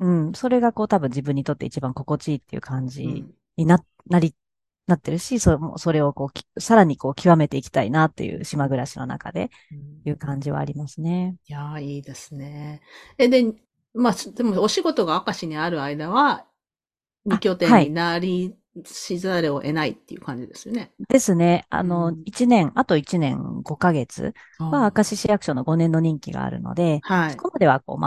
[0.01, 3.25] うん、それがこう多分自分にとって一番心地いいっていう感じ
[3.57, 4.35] にな、なり、
[4.87, 9.51] なってるし、そそれをこう、さらにこう極めていきたいなっていう島暮らしの中で、
[10.05, 11.37] いう感じはありますね。
[11.49, 12.83] いやいいですね。
[13.16, 13.55] え、で、
[13.95, 16.47] まあ、でもお仕事が明石にある間は、
[17.25, 20.93] 二拠点になりしざるを得ないっていう感じですよね。
[21.09, 21.67] ですね。
[21.69, 27.99] あの、一、うん、年、あと1年5ヶ月は、明石市役所の5年の任期があるので、はい、そこまではこう、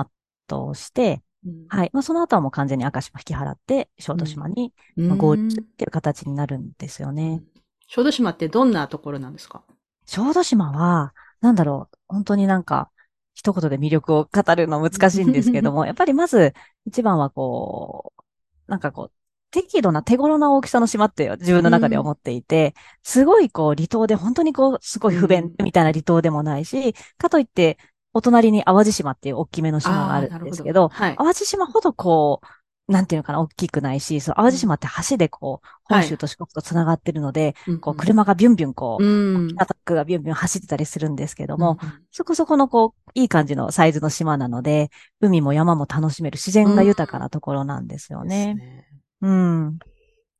[0.47, 1.89] 全うして、うん、はい。
[1.93, 7.43] まあ、その後はもう完全に明石も引き払って、小豆島に、まあ、合流っていう形になるんですよね。
[7.87, 9.63] 小豆島ってどんなところなんですか？
[10.07, 12.89] 小豆島は、なんだろう、本当になんか、
[13.35, 16.53] 一言で魅力を語るの難しいんですけども、 やっぱりまず、
[16.85, 19.11] 一番はこう、なんかこう、
[19.55, 27.77] 適度な手頃な大きさの島って自分の中で思っていて、うん、すごいこう離島で本当にこうすごい不便みたいな離島でもないし、うん、かといって
[28.13, 48.55] お隣に淡路島っていう大きめの島があるんですけど、どはい、淡路島ほどこう、なんていうのかな、大きくないし、そう、淡路島って橋でこう、本州と四国と繋がってるので、はい、こう、車がビュンビュンこう、うん、アタックがビュンビュン走ってたりするんですけども、うん、そこそこのこう、いい感じのサイズの島なので、海も山も楽しめる自然が豊かなところなんですよね。
[48.89, 48.94] うん。
[49.25, 49.31] ね、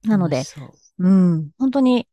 [0.03, 0.43] うん、なので、
[0.99, 2.07] うん、本当に、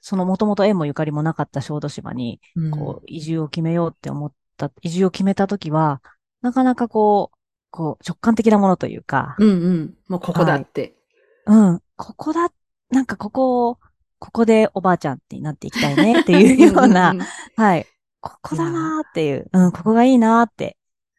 [0.00, 2.40] そのもともと縁もゆかりもなかった小豆島に、
[2.72, 6.02] こう、移住を決めようって思った、移住を決めたときは、
[6.42, 7.36] なかなかこう、
[7.70, 9.36] こう、直感的なものというか。
[9.38, 9.94] うんうん。
[10.08, 10.96] もうここだって。
[11.44, 11.82] はい、うん。
[11.96, 12.50] ここだ、
[12.90, 13.78] なんかここを、
[14.18, 17.14] ここでおばあちゃんになっていきたいねっていうような、
[17.56, 17.86] はい。
[18.20, 20.76] ここだなーっていう、うん、ここがいいなーって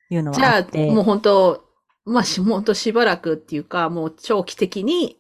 [0.09, 0.83] いうのはあって。
[0.83, 1.70] じゃあ、もう本当
[2.05, 5.17] まあ、し、もとしばらくっていうか、もう長期的に、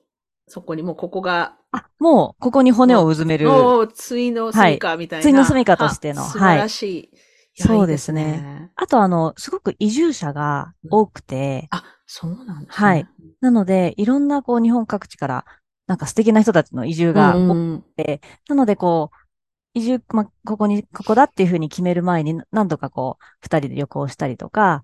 [0.47, 1.55] そこにもうここが。
[1.71, 3.47] あ、もう、ここに骨をうずめる。
[3.47, 5.23] もう、対の住みかみたいな。
[5.23, 6.23] 対の住みかとしての。
[6.23, 7.09] 素晴らしい。
[7.11, 8.71] はいそうですね。
[8.75, 11.67] あとあの、すごく移住者が多くて。
[11.71, 12.87] あ、そうなんですね。
[12.87, 13.07] はい。
[13.41, 15.45] なので、いろんなこう日本各地から
[15.87, 19.17] なんか素敵な人たちの移住が多くて、なのでこう、
[19.73, 24.83] 移住、まここに、ここだっていうふうに決める前に何度かこう、二人で旅行したりとか、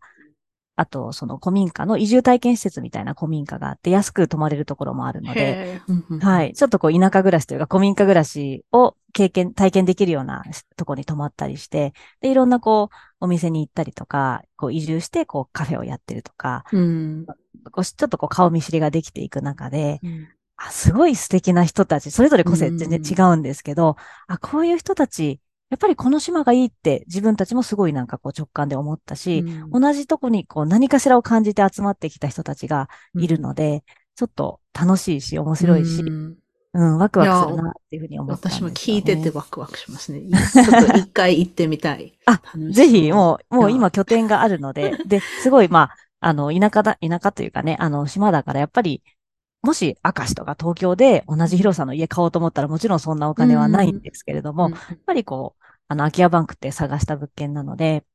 [0.78, 5.82] あと、その古民家の移住体験施設みたいな古民家があって、安く泊まれるところもあるので、
[6.22, 6.54] はい。
[6.54, 10.44] ちょっとこう、田舎暮らしというか、古民家暮らしを経験、体験できるような
[10.76, 17.26] ところに泊まったりして、で、いろんなこう、お店に行ったりとか、こう、移住して、こう、カフェをやってるとか、うん、
[17.72, 23.96] こうちょっとこう、顔見知りができていく中で、うん、あ、すごい素敵な人たち、それぞれ個性全然違うんですけど、
[24.28, 33.82] あ、こういう人たち、やっぱりこの島がいいって自分たちもすごいなんかこう直感で思ったし、うん、同じとこにこう何かしらを感じて集まってきた人たちがいるので、うん、
[34.16, 36.38] ちょっと楽しいし面白いし、うん、
[36.74, 40.22] うん、ワクワクするなっていうふうに思ったね、私も聞いててワクワクしますね。
[40.30, 42.18] ちょっと一回行ってみたい。
[42.26, 49.02] あ、ぜひ、もう、もう今拠点があるので、で、すごい、まあ、あの、田舎だ、田舎というかね、あの、島だからやっぱり、
[49.68, 58.06] もし、明石とか東京で同じ広さの家買おうと思ったらもちろんそんなお金はないんですけれども、やっぱりこう、あの、空き家バンクって探した物件なので、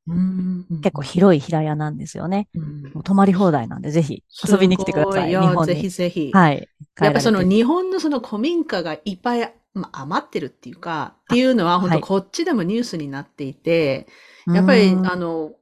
[0.83, 2.49] 結構広い平屋なんですよね。
[2.95, 5.31] もう泊まり放題なんで、ぜひ遊びに来てください。
[5.31, 6.31] い日本ぜひぜひ。
[6.33, 6.67] はい。
[6.99, 14.07] やっぱその日本のその古民家がいっぱい、まあ、余ってるっていうか、っていうのは本当こっちでもニュースになっていて、
[14.47, 15.53] はい、やっぱり、あの、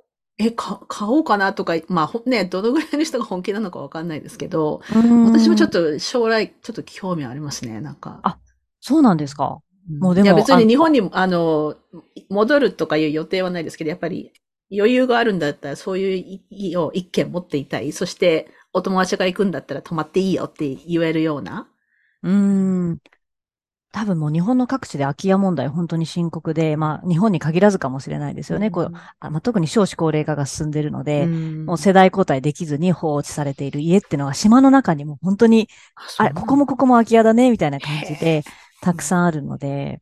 [0.42, 4.81] え、か、買おうかなとか、まあ、ね、どのぐらいの人が本気なのかわかんないですけど、
[5.26, 8.20] 私もちょっと将来、ちょっと興味ありますね、なんか。
[8.22, 8.38] あ、
[8.81, 9.59] そうなんですか？
[10.00, 10.26] もうでも。
[10.26, 11.76] いや別に日本に、あの、
[12.31, 14.33] 戻るとかいう予定はないですけど、やっぱり
[14.72, 17.92] 余裕があるんだったらそういう意を一件持っていたい。
[17.92, 21.68] そしてお友達が行くんだったら泊まっていいよって言えるような。
[22.22, 22.98] うん。
[23.92, 28.66] 多分もう日本の各地で空き家問題本当に深刻で、まあ日本に限らずかもしれないですよね。
[28.66, 35.68] うん、こうあまあ、特に少子高齢化が進んでいるので、うん、もう世代交代できずに放置されている家っていうのが島の中にも本当に、
[36.18, 38.44] あれ、ここもここも空き家だね、みたいな感じで、
[38.81, 40.00] たくさんあるので。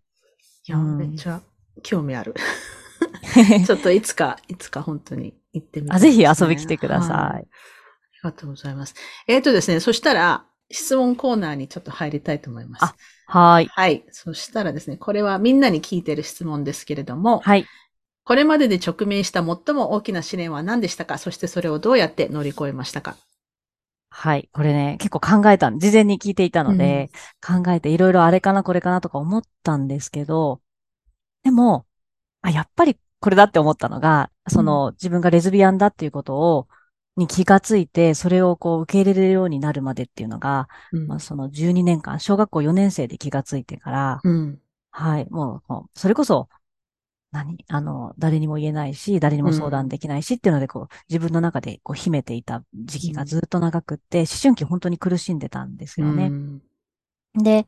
[0.66, 1.40] いや、めっちゃ
[1.82, 2.34] 興味ある。
[3.66, 7.10] ちょっといつか、いつか本当に行ってみたい、ね、あ、ぜひ遊び来てください。
[7.10, 7.46] はい、あり
[8.22, 8.94] がとうございます。
[9.26, 12.94] えっ、ー、とですね、そしたら、質問コーナーにちょっと入りたいと思います。
[13.30, 13.66] はい。
[13.66, 14.04] はい。
[14.10, 17.66] そしたらですね、これはみんなに聞いてる質問ですけれども、はい。
[18.24, 21.18] これまでで直面した最も大きな試練は何でしたか？
[21.18, 23.16] そしてそれをどうやって乗り越えましたか？
[24.08, 24.48] はい。
[24.52, 27.10] これね、結構考えた、事前に聞いていたので、
[27.46, 30.62] うん、考えていろいろあれかな、これかなとか思ったんですけど、
[31.42, 31.84] でも、
[32.40, 36.68] あ、やっぱりこれだって思ったのが、その、うん、自分がレズビアンだっていうことを、
[37.18, 44.20] に気がついて、それをこう受け入れるようになるまでっていうのが、うん、まあその12年間、小学校4年生で気がついてから、
[44.90, 46.48] はい、もう、それこそ
[47.30, 56.30] 何あの、誰にも言えないし、誰にも相談できないしっていうので、こう、自分の中でこう秘めていた時期がずっと長くって、思春期本当に苦しんでたんですよね。
[57.34, 57.66] で、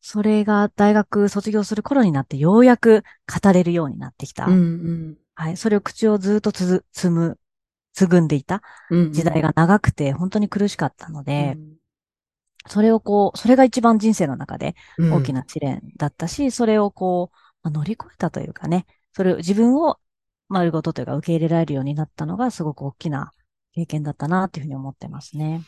[0.00, 3.02] それが大学卒業する頃になってようやく
[3.42, 4.46] 語れるようになってきた。
[5.34, 5.56] はい。
[5.56, 7.38] それを口をずっとつ積む、
[8.06, 8.62] 継んでいた
[9.10, 11.56] 時代が長くて本当に苦しかったので、
[12.66, 17.30] それをこう、それが一番人生の中で大きな試練だったし、それをこ
[17.64, 19.98] う、乗り越えたというかね、それを自分を
[20.48, 23.32] 丸ごとというか受け入れられるようになったのがすごく大きな
[23.74, 25.62] 経験だったなっていうふうに思ってますね。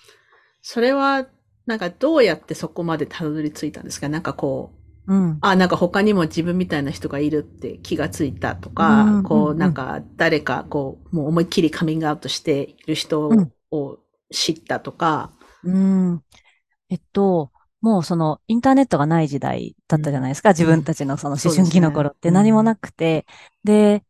[0.63, 1.27] それは、
[1.67, 4.09] なんかどうやってそこまでたどり着いたんですか？
[4.09, 13.31] なんかこう、うん、あ、なんか他にも自分みたいな人がいるって気がついたとか、うんうん、こう、なんか誰かこう、もう思いっきりカミングアウトしている人
[13.71, 13.99] を
[14.33, 15.33] 知ったとか。
[15.65, 16.23] うん、
[16.89, 20.51] えっと、もうそのインターネットがない時代だったじゃないですか。
[20.51, 22.31] 自分たちのその思春期の頃って。
[22.31, 23.27] 何もなくて。
[23.65, 24.05] で,、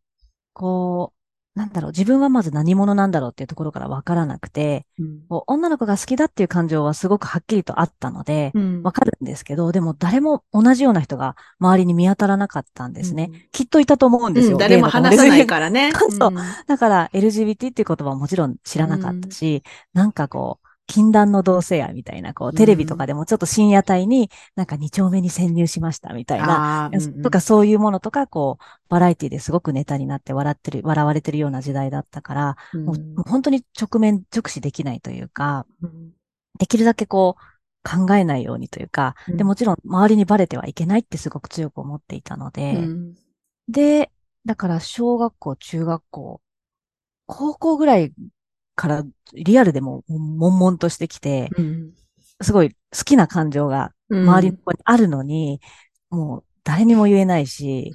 [0.53, 1.20] こう、
[1.61, 4.87] なんだろう、自分はまず何者なんだろうっていうところからわからなくて、
[5.29, 13.31] こう女の子が好きだっていう感情はすごくはっきりとあったので、わかるんですけど、でも誰も同じような人が周りに見当たらなかったんですね。
[13.53, 14.57] きっといたと思うんですよ。
[14.57, 15.93] 誰も話さないからね。
[16.19, 16.33] そう。
[16.67, 36.11] だから LGBT っていう言葉はもちろん知らなかったし、なんかこう、禁断の同性愛みたいな、こう、テレビとかでもちょっと深夜帯になんか二丁目に潜入しましたみたいな、うんうん、とかそういうものとか、こう、バラエティですごくネタになって笑ってる、笑われてるような時代だったから、うん、もう本当に直面、直視できないというか、うん、
[36.59, 37.43] できるだけこう、
[37.89, 42.85] 考えないようにというか、うん、でもちろん周りにバレてはいけないってすごく強く思っていたので、
[43.69, 44.11] で、
[44.45, 46.41] だから小学校、中学校、
[47.27, 48.13] 高校ぐらい
[48.81, 51.93] からリアルでも悶々としてきて、うん、
[52.41, 55.61] すごい好きな感情が周りにあるのに、
[56.11, 57.93] うん、もう誰にも言えないし、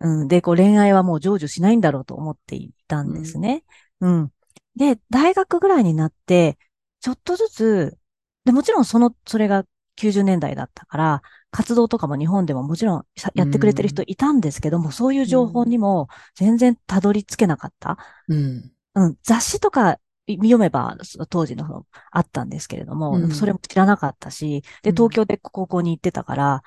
[0.00, 3.64] うん、うん、で、こう恋愛はもう成就しないんだろうと思っていたんですね。
[4.02, 4.30] うん。
[4.76, 6.58] で、大学ぐらいになって、
[7.00, 7.98] ちょっとずつ、
[8.44, 9.64] で、もちろんその、それが
[9.96, 13.04] 90年代だったから、活動とかも日本でももちろん
[13.34, 17.96] やってくれてる人いたんですけども、そういう情報にも全然たどり着けなかった。
[18.28, 18.70] うん。
[18.96, 19.98] うん、雑誌とか
[20.36, 20.96] 読めば、
[21.28, 26.62] 当時のあったんですけれども、うん、それも知らなかったし、で、東京で高校に行ってたから、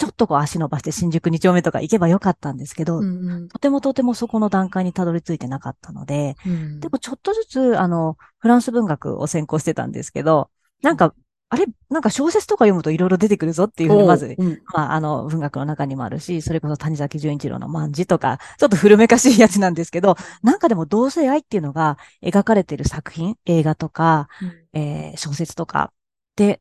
[0.00, 11.14] ちょっとこう足伸ばして新宿2丁目とか行けばよかったんですけど、うんうん、とてもとてもそこの段階にたどり着いてなかったので、うん、でもちょっとずつ、あの、フランス文学を専攻してたんですけど、なんか
[11.52, 25.92] あれ、なんか小説とか読むといろいろ出てくるぞっていうふうに、まず、うん、まあ、あの、文学の中にもあるし、それこそ谷崎潤一郎の万字とか、ちょっと古めかしいやつなんですけど、なんかでも同性愛っていうのが描かれている作品、映画とか、うん、えー、小説とか、
[26.36, 26.60] で、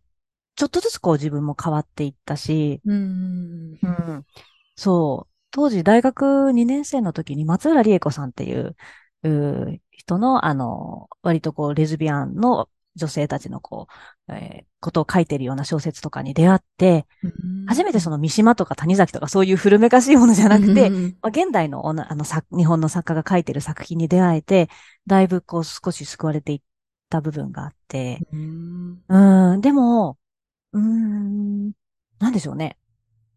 [0.56, 4.26] ちょっとずつこう自分も変わっていったし、うん、うん、
[4.76, 8.76] そう、当時大学2年生の時に松浦理恵子さんっていう、
[9.22, 13.88] う人の、あの、割とこう、レズビアンの女性たちのこ
[14.28, 17.08] う、えー、ことを書いてるような小説とかに出会って、
[17.68, 24.70] 初めてその三島とか谷崎とかそういう古めかしいものじゃなくて、まあ、現代のあの日本の作家が書いてる作品に出会えて、
[25.08, 26.62] だいぶこう少し救われていっ
[27.10, 28.38] た部分があって、う
[29.58, 30.18] ん、でも、
[30.74, 31.72] うん、
[32.20, 32.78] なんでしょうね。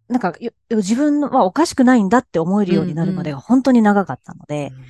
[0.09, 0.35] なんか、
[0.71, 4.77] 自分はおかしくないんだって思えるようになるまでが本当に長かったので、うん。
[4.77, 4.85] うん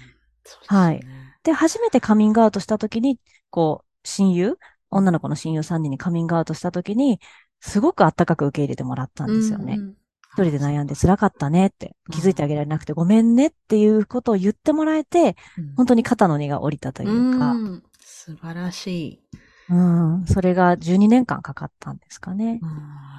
[0.66, 1.00] はい。
[1.44, 3.18] で、初めてカミングアウトしたときに、
[3.50, 4.59] こう、親友、
[4.91, 7.21] 女の子の親友3人にカミングアウトしたときに、
[7.61, 9.75] すごくあったかく受け入れてもらったんですよね。
[9.75, 9.97] うんうん、
[10.33, 17.53] 一人で悩んで辛かったねって、気づいてあげられなくてごめんねっていうことを言ってもらえて、うん、本当に肩の荷が下りたというか。
[17.53, 19.23] うん、素晴らしい。
[19.71, 22.61] うん、それが12年間かかったんですかね。
[22.62, 22.71] うん、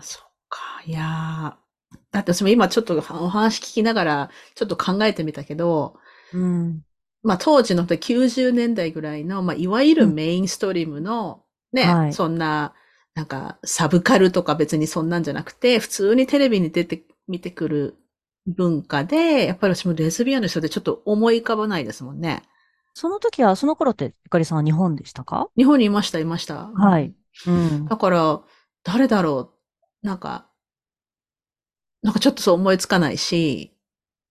[0.02, 0.62] そっか。
[0.86, 1.58] いや
[2.12, 5.96] だって私も今ちょっとお話聞きながらちょっと考えてみたけど、
[6.34, 6.82] うん、
[7.24, 12.74] まあ当時の90年代ぐらいの、まあいわゆるメインストリームの、ね、はい、そんな、
[13.16, 17.96] なんかサブカルとか別にそんなんじゃなくて、普通にテレビに出て、見てくる
[18.46, 22.44] 文化で、やっぱり私もレズビアンの人でちょっと思い浮かばないですもんね。
[22.94, 25.48] その時は、その頃って、ゆかりさんは日本でしたか？
[25.56, 26.68] 日本にいました、いました。
[26.68, 27.14] はい。
[27.48, 27.86] うん。
[27.86, 28.42] だから、
[28.84, 29.54] 誰だろ
[30.04, 30.50] うなんか、
[32.02, 33.73] なんかちょっとそう思いつかないし、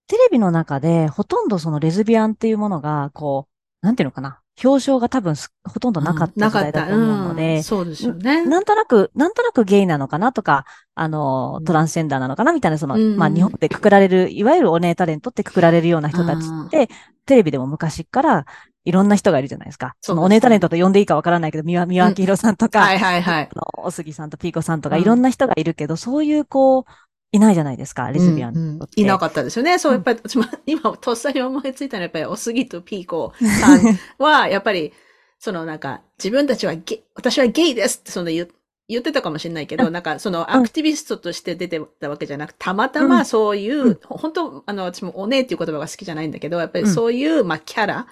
[0.08, 3.48] テレビの中でほとんどそのレズビアンっていうものが、こ
[3.82, 4.38] う、なんていうのかな？
[4.62, 5.34] 表彰が多分
[5.64, 8.44] ほとんどなかった時代だと思うので、うんうん、そうですよね。
[8.44, 16.90] なんとなく、なんとなくゲイなのかなとか、あの、トランスジェンダーなのかなみたいな、その、うん、まあ日本でくくられる、いわゆるお姉タレントってくくられるような人たちって、
[17.24, 18.44] テレビでも昔から
[18.84, 19.96] いろんな人がいるじゃないですか。
[20.02, 23.48] そのお姉タレントと呼んでいいかわからないけど、三輪、三輪明宏さんとか、はいはいはい。
[23.50, 26.84] あの、お杉さんとピーコさんとか、いろんな人がいるけど、そういうこう、
[27.32, 29.78] いないじゃないですか、レズビアン、うんうん、いなかったですよね。
[29.78, 34.92] そう、やっぱり、私 も今、とっさに思いついたのは、やっぱり、おすぎとピーコさんは、 やっぱり、
[35.38, 38.46] そのなんか、自分たちはゲ私はゲイですってその言
[38.88, 48.06] 言ってたかもしれないけど、なんかそのアクティビストとして出てたわけじゃなく、たまたまそういう、うん、本当、あの、私もおねえっていう言葉が好きじゃないんだけど、やっぱりそういう、まあ、キャラ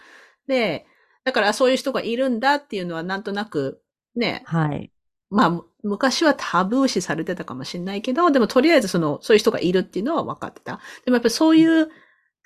[0.48, 0.86] で、
[1.24, 3.82] だからそういう人がいるんだっていうのはなんとなく、
[4.16, 4.42] ね。
[4.46, 4.90] はい。
[5.28, 10.80] まあ、昔はタブー視されてたかもしれないけど、でもとりあえずその、そういう人がいるっていうのは分かってた。
[11.04, 11.88] でもやっぱりそういう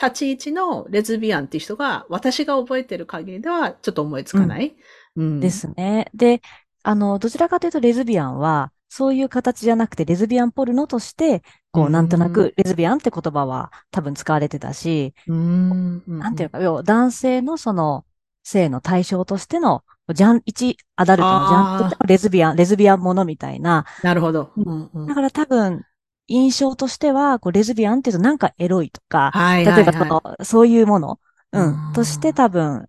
[0.03, 4.77] 立ち位置のレズビアンっていう人が、私が覚えてる限りではちょっと思いつかない。
[5.17, 6.11] うん、ですね。
[6.15, 6.43] で、
[6.83, 11.43] あの、どちらかというとレズビアンは、そういう形じゃなくて、レズビアンポルノとして、
[11.73, 18.05] こう、なんとなく、レズビアンって言葉は多分使われてたし、うん、なんていうか、要は男性のその、
[18.45, 19.83] 性の対象としての、
[20.13, 23.87] ジャン、一アダルトのジャンとレズビアン、レズビアンものみたいな。
[24.03, 24.53] なるほど。
[24.57, 25.83] うんうん、だから多分、
[26.29, 31.19] 印象としては、こう、レズビアンっていうとなんかエロいとか、はいはいはい、例えばその、そういうもの、
[31.53, 32.87] うん、として多分、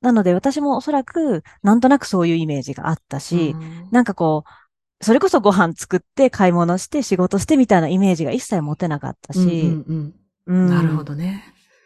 [0.00, 3.54] なので私もおそらく、なんとなくそういうイメージがあったし、
[3.90, 9.38] なんかこう、それこそご飯作って買い物して仕事してみたいなイメージが一切持てなかったし。
[9.38, 10.14] うんうん
[10.46, 11.44] うん、なるほどね。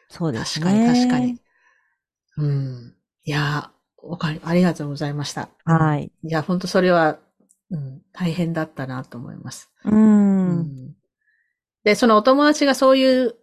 [0.09, 0.67] そうですね。
[0.67, 1.42] 確かに確かに。
[2.37, 2.95] うん。
[3.25, 3.71] いや、
[4.03, 5.49] わかり、ありがとうございました。
[5.65, 6.13] はい。
[6.25, 7.19] いや、本当それは、
[7.71, 9.73] うん、大変だったなと思います。
[9.85, 10.95] うんうん、
[11.85, 13.35] で、そのお友達がそういう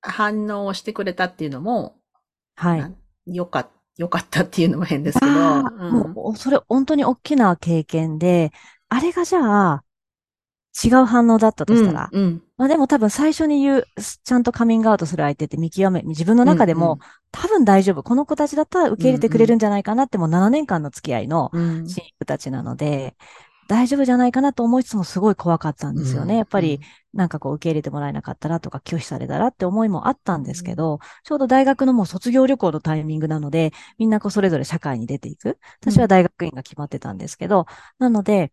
[0.00, 1.96] 反応をしてくれたっていうのも、
[2.54, 3.34] はい。
[3.34, 3.76] よかった。
[3.96, 5.32] よかったっていうのも変ですけど。
[5.32, 8.52] うん、もう、それ本当に大きな経験で、
[8.90, 9.84] あれがじゃあ、
[10.84, 13.86] 違う反応だったとしたら、うんうん、まあでも多分最初に言う、
[14.24, 16.98] ちゃんとカミングアウトする相手って見極め、自分の中でも、うんうん、
[17.32, 18.02] 多分大丈夫。
[18.02, 23.14] この子たちだったら受け入れてくれるんじゃないかなって、もう7年間の付き合いの親友たちなので、
[23.68, 26.36] 大丈夫じゃないかなと思いつつもすごい怖かったんですよね。
[26.36, 26.80] やっぱり、
[27.12, 35.58] なんかこう受け入れてもらえなかったらとか拒否されたらって思いもあったんですけど、ちょうど大学のもう卒業旅行のタイミングなので、みんなこうそれぞれ社会に出ていく。
[35.80, 37.66] 私は大学院が決まってたんですけど、
[37.98, 38.52] なので、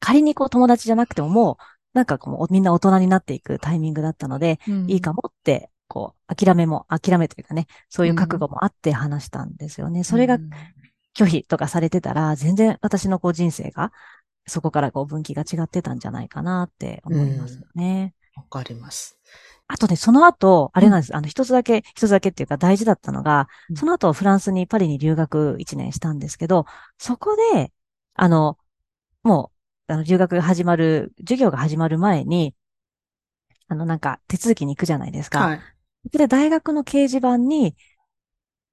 [0.00, 1.56] 仮にこう友達じゃなくてももう、
[1.92, 10.04] なんかこうみんな大人になっていくタイミングだったので、いいかもって、こう、諦めも、諦めというかね、そういう覚悟もあって話したんですよね。
[10.04, 10.38] それが
[11.14, 13.92] 拒否とかされてたら、全然私のこう人生が、
[14.46, 18.14] そこからこう分岐が違ってたんじゃないかなって思いますよね。
[18.36, 19.18] わ、かります。
[19.68, 21.10] あとね、その後、あれなんです。
[21.10, 26.64] うん、あの、一つだけ、一つだけっていうか大事だったのが、うん、その後フランスにパリに留学一年したんですけど、
[26.98, 27.72] そこで、
[28.14, 28.58] あの、
[29.22, 29.51] もう、
[29.92, 32.54] あの、留学が始まる、授業が始まる前に、
[33.68, 35.40] あの、なんか、手続きに行くじゃないですか。
[35.40, 35.60] はい。
[36.10, 37.76] で、大学の掲示板に、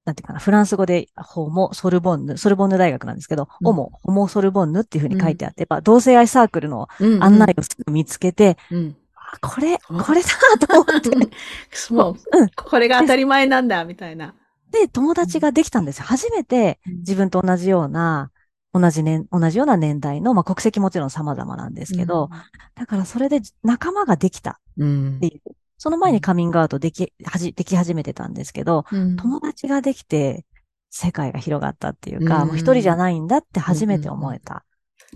[0.05, 6.87] なんていうかな、フランス語でホモ・ソルボンヌ、ソルボンヌ大学なんですけど、ホモ、ホモ・ソルボンヌっていうふうに書いてあって、うん、同性愛サークルの
[7.19, 8.95] 案内をすぐ見つけて、うんうん、
[9.41, 11.09] これ、これだと思って。
[11.93, 14.33] もう、うん、これが当たり前なんだ、みたいな。
[14.71, 16.05] で、友達ができたんですよ。
[16.05, 18.31] 初めて自分と同じような、
[18.73, 22.29] 同じ年、同じような年代の、まあ、国籍もちろん様々なんですけど、
[22.75, 24.75] だからそれで仲間ができたっ
[25.19, 25.55] ていう。
[25.81, 30.45] その前にカミングアウトでき、はじ、でき始めてたんですけど、うん、友達ができて、
[30.89, 34.65] 世界が広がったっていうか、うん、もう一人じゃないんだって初めて思えた、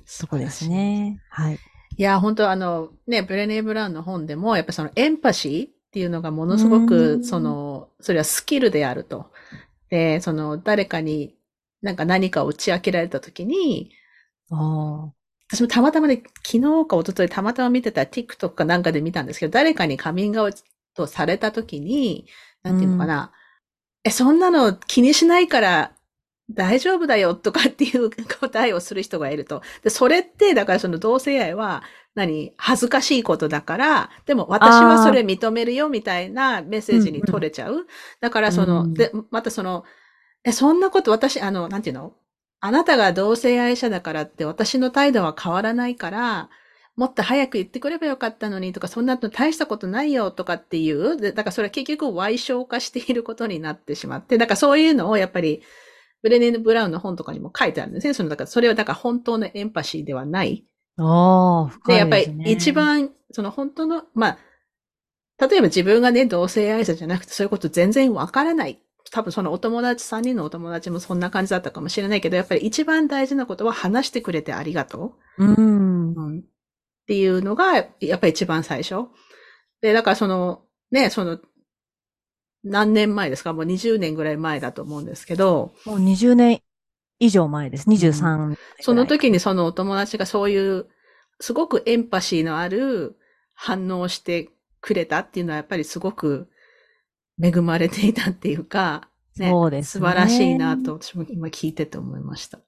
[0.05, 1.19] そこですね。
[1.29, 1.59] はい。
[1.97, 9.31] いや、本当あの、ね、ブレネー・ブラウンの本でも、やっぱそのエンパシーっていうのがものすごく、その、それはスキルであると。
[9.89, 11.35] で、その、誰かに
[11.83, 13.91] なんか何かを打ち明けられたときに、
[15.51, 20.53] 私もたまたまで、昨日か一昨日たまたま見てた TikTok かなんかで見たんですけど、誰かにカミングアウ
[20.95, 22.25] トされた時に、
[22.63, 23.33] なんていうのかな、
[24.05, 25.91] うん、え、そんなの気にしないから
[26.49, 28.09] 大丈夫だよとかっていう
[28.39, 29.61] 答えをする人がいると。
[29.83, 31.83] で、それって、だからその同性愛は、
[32.15, 37.73] 何恥ずかしいことだから、でも私はそれ認めるよみたいなメッセージに取れちゃう。
[37.73, 37.85] うんうん、
[38.21, 39.83] だからその、うん、で、またその、
[40.43, 42.13] え、そんなこと私、あの、なんていうの？
[42.59, 46.49] あなたが同性愛者だからって私の態度は変わらないから、
[46.95, 55.61] もっと早く言ってくればよかったのにとか、そんなの大したことないよとかっていう、でだからそれは結局歪償化していることになってしまって、だからそういうのをやっぱり、
[56.21, 58.13] ブレネー・ブラウンの本とかにも書いてあるんですね。
[58.13, 60.65] その、だからそれはだから本当のエンパシーではない。
[60.97, 68.79] ああ、深いで、ね、やっぱり一番、その本当の、まあ、例えば自分がね、同性愛者じゃなくてそういうこと全然わからない
[69.11, 75.45] 多分そのお友達、3人のお友達もそんな感じだったかもしれないけど、やっぱり一番大事なことは話してくれてありがとう。
[75.45, 76.13] うん。
[76.13, 76.41] うん、っ
[77.07, 79.07] ていうのが、やっぱり一番最初。
[79.81, 81.39] で、だからその、ね、その、
[82.63, 83.51] 何年前ですか？
[83.51, 85.73] もう20年ぐらい前だと思うんですけど。
[85.85, 86.61] もう20年
[87.19, 87.89] 以上前です。
[87.89, 90.87] 23、うん、その時にそのお友達がそういう、
[91.41, 93.17] すごくエンパシーのある
[93.53, 94.49] 反応をして
[94.79, 96.47] くれたっていうのはやっぱりすごく
[97.41, 100.01] 恵まれていたっていうか、ね、そうですね。
[100.01, 102.59] 素晴らしいなと、私も今聞いてて思いました。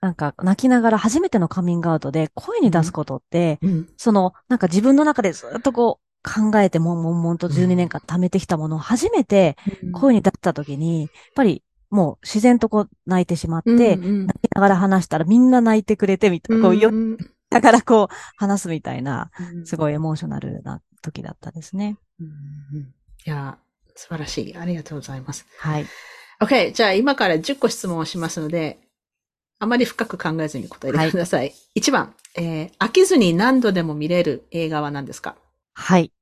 [0.00, 9.56] なんか、泣きながら初めてのカミングアウトで声に出すことって、うん、その、なんか自分の中でずっとこう、考えてもんもんもんと12年間貯めてきたものを初めて
[9.92, 13.84] 声に出した時に、やっぱりもう自然とこう泣いてしまって、うんう
[14.24, 16.90] ん、泣きながら話したらみんな泣いてくれてみたいな、こう、よ、
[17.48, 19.30] だからこう話すみたいな、
[19.64, 21.96] すごいエモーショナルな時だったですね。
[22.20, 22.86] うんうん、い
[23.24, 23.58] や、
[23.96, 24.56] 素晴らしい。
[24.56, 25.46] ありがとうございます。
[25.58, 25.86] はい。
[26.40, 26.72] OK。
[26.72, 28.78] じゃあ今から10個質問をしますので、
[29.58, 31.40] あまり深く考えずに答えてください。
[31.40, 35.34] はい、 1番、えー、飽きずに何度でも見れる映画は何ですか？
[35.74, 36.12] はい。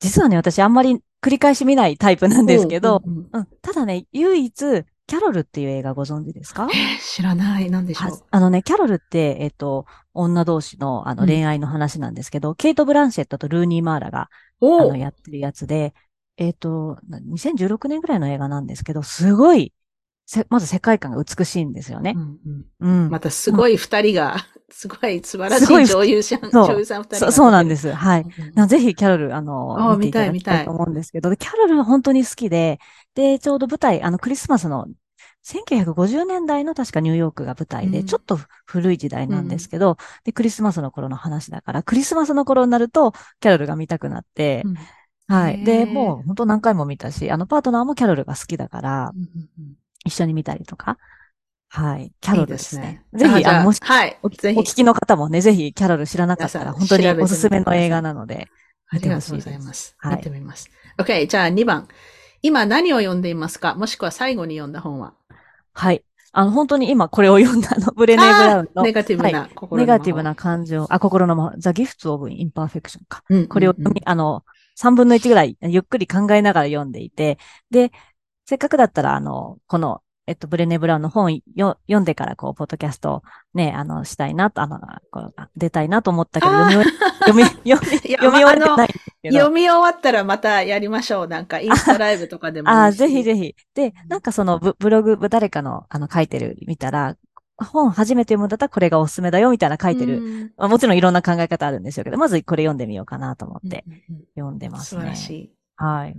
[0.00, 6.68] 実はね、私あんまり繰り返し見ないタイプなんですけど、うん、ただね、唯一キャロルっていう映画ご存知ですか？
[6.72, 7.70] えー、知らない。
[7.70, 8.24] なんでしょう？
[8.30, 14.28] あのね、キャロルって、えっ、と、女同士のあの恋愛の話なんですけど、うん、ケイト・ブランシェットとルーニー・マーラが、
[14.60, 15.94] あの、やってるやつで、
[16.38, 19.74] えっ、と、2016年ぐらいの映画なんですけど、すごい、
[20.50, 22.14] まず世界観が美しいんですよね。
[22.16, 22.38] うん
[22.80, 24.36] うん、うん、またすごい二人が、
[24.70, 27.32] すごい素晴らしい女優さん、女優さん二人そ。
[27.32, 27.90] そうなんです。
[27.90, 28.26] はい。
[28.54, 32.78] うん、ぜひキャロル、あの、見ただきたいと思うんですけど、キャロルは本当に好きで、
[33.14, 34.86] で、ちょうど舞台、あの、クリスマスの
[35.44, 44.76] 1950年代の確かニューヨークが舞台で、ちょっと古い時代なんですけど、うん、で、クリスマスの頃の話だから、クリスマスの頃になると、キャロルが見たくなって、うん、
[45.28, 45.62] はい。
[45.62, 49.28] で、もう本当何回も見たし、あのパートナーもキャロルが好きだから、うん
[50.04, 50.96] 一緒に見たりとか。
[51.68, 52.12] はい。
[52.20, 53.04] キャロルですね。
[53.12, 58.46] いいすねぜひ、あの、もし、はい、お聞きの方もね、ぜひキャロル知らなかったら、本当におすすめの映画なので、
[58.90, 59.48] 見てほしいです。
[59.48, 59.96] ありがとうございます。
[59.98, 60.16] はい。
[60.16, 60.70] 見てみます。
[60.98, 61.88] OK、じゃあ2番。
[62.40, 63.74] 今何を読んでいますか？
[63.74, 65.12] もしくは最後に読んだ本は？
[65.74, 66.02] はい。
[66.32, 68.82] あの、本当に今これを読んだの、ブレネー・ブラウンの。
[68.84, 73.24] ネガティブな心の、はい、ネガティブな感情、あ、心のま、ザ・ギフト・オブ・インパーフェクションか。
[73.28, 73.74] うんうんうん、これを、
[74.04, 74.44] あの、
[74.78, 77.38] 3分の1ぐらいゆっくり考えながら読んでいて、
[77.70, 77.92] で、
[78.46, 83.22] せっかくだったら、あの、このえっと、ブレネ・ブラウンの本よ読んでから、こう、ポッドキャスト
[83.54, 84.78] ね、あの、したいなと、あの、
[85.10, 86.84] こう出たいなと思ったけど、読み、
[87.24, 88.88] 読み、読み、読み終わっ てない
[89.32, 91.28] 読み終わったらまたやりましょう。
[91.28, 93.54] なんか、インスタライブとかでも ああ、ぜひぜひ。
[93.72, 97.16] で、なんかそのブ、ブログ、誰かの、あの、書いてる、見たら、
[97.64, 100.52] 本初めて読むんだったらこれがおすすめだよ、みたいな書いてる。
[100.56, 103.84] まあ、もちろんいろんな考え方あるんですよけど、まずこれ読んでみようかなと思って
[104.36, 105.00] 読んでますね。
[105.00, 105.52] 素晴らしい。
[105.76, 106.16] はい。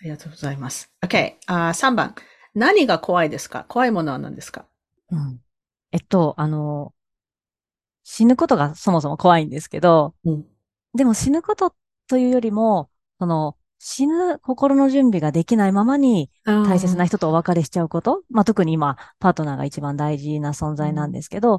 [0.00, 0.90] ありがとうございます。
[1.02, 1.34] OK。
[1.46, 2.14] あ3番。
[2.54, 3.64] 何が怖いですか？
[3.68, 4.66] 怖いものは何ですか？
[5.10, 5.40] うん。
[5.92, 6.92] えっと、あの、
[8.02, 10.44] 死ぬことがそもそも怖いんですけど、うん、
[10.94, 11.74] でも死ぬこと
[12.08, 13.56] というよりも、その、
[13.86, 21.56] 死ぬ心の準備ができないままに大切な人とお別れしちゃうこと、まあ、特に今、パートナーが一番大事な存在なんですけど、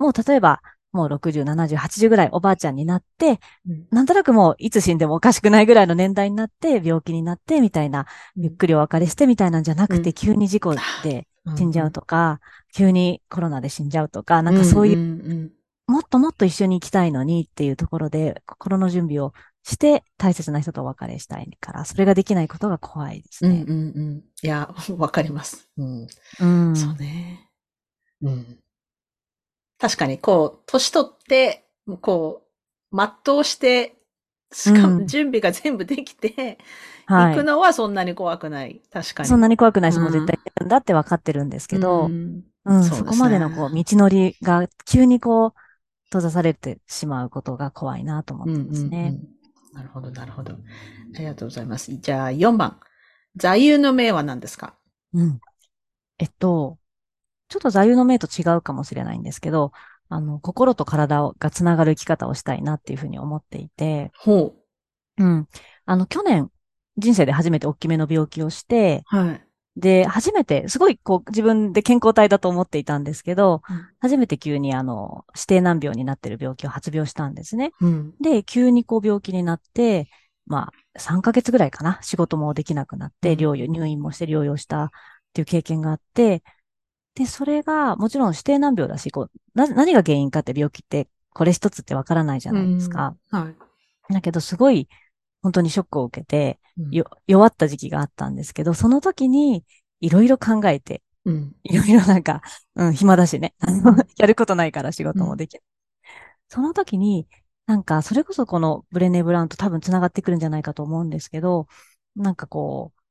[0.00, 0.60] うん、もう例えば、
[0.90, 3.38] もう60、70、80ぐらいおばあちゃんになって、
[3.68, 9.62] うん、なんとなくもういつ死んでもおかしくないぐらいの年代になって、病気になって、みたいな、ゆっくりお別れしてみたいなん。
[9.62, 12.40] じゃなくて、うん、急に事故で死んじゃうとか、
[12.74, 15.52] 急にコロナで死んじゃうとか、なんかそういう、
[15.86, 19.32] もっともっと一緒に行きたいのにっていうところで、心の準備を
[19.64, 23.64] して大切な人とお別れしたいから、それができないことが怖いですね。
[23.66, 24.24] うんうんうん。
[24.42, 25.68] いや、 わかります。
[25.76, 26.06] うん。
[26.40, 27.48] うん、そうね。
[28.22, 28.58] うん。
[29.78, 31.66] 確かに、こう、年取って、
[32.00, 32.42] こ
[32.92, 33.96] う、全うして、
[34.52, 36.58] しかも準備が全部できて、
[37.08, 38.82] うん、行くのはそんなに怖くない。
[38.92, 39.28] 確かに。
[39.28, 45.52] そんなに怖くないし、もう絶対行くんだって分かってるんですけど、うん、うん、そそこまでのこう、道のりが急にこう、
[46.06, 48.98] 閉ざされてしまうことが怖いなと思ってますね。
[48.98, 49.28] うんうんうん、
[49.72, 50.52] なるほど、なるほど。
[50.52, 50.56] あ
[51.18, 51.96] りがとうございます。
[51.96, 52.78] じゃあ、4番。
[53.36, 54.74] 座右の銘は何ですか？
[55.14, 55.40] うん。
[56.18, 56.78] えっと、
[57.48, 59.72] ちょっと座右の銘と違うかもしれないんですけど、
[60.08, 64.54] あの、心と体がつながる生き方をしたいなっていうふうに思っていて、ほ
[65.18, 65.24] う。
[65.24, 65.48] うん。
[65.86, 66.50] あの、去年、
[66.98, 69.46] 人生で初めて大きめの病気をして、はい。
[69.76, 77.72] で、初めて、すごいこう自分で健康体だと思っていたんですけど、うん、初めて急にあの、指定難病になってる病気を発病したんですね。
[77.80, 80.08] うん、で、急にこう病気になって、
[80.46, 84.90] まあ、3ヶ月ぐらいかな、仕事もできなくなって、療養、入院もして療養したっ
[85.32, 86.42] ていう経験があって、
[87.14, 93.16] で、それが、もちろん指定難病だし、こう、な、何が原因かって病気って、これ一つってわからないじゃないですか。
[93.30, 93.50] は
[94.10, 94.12] い。
[94.12, 94.88] だけど、すごい、
[95.42, 96.58] 本当にショックを受けて、
[96.90, 99.64] よ、弱った時期があったんですけど、その時に、
[100.00, 101.02] いろいろ考えて、
[101.64, 102.42] いろいろなんか、
[102.74, 103.54] うん、暇だしね。
[104.16, 105.62] やることないから仕事もできる。
[106.02, 106.06] うん、
[106.48, 107.28] その時に、
[107.66, 111.68] なんか、それこそこのブレネ・ブラウンと多分繋がってくるんじゃないかと思うんですけど、
[112.16, 113.02] なんかこう、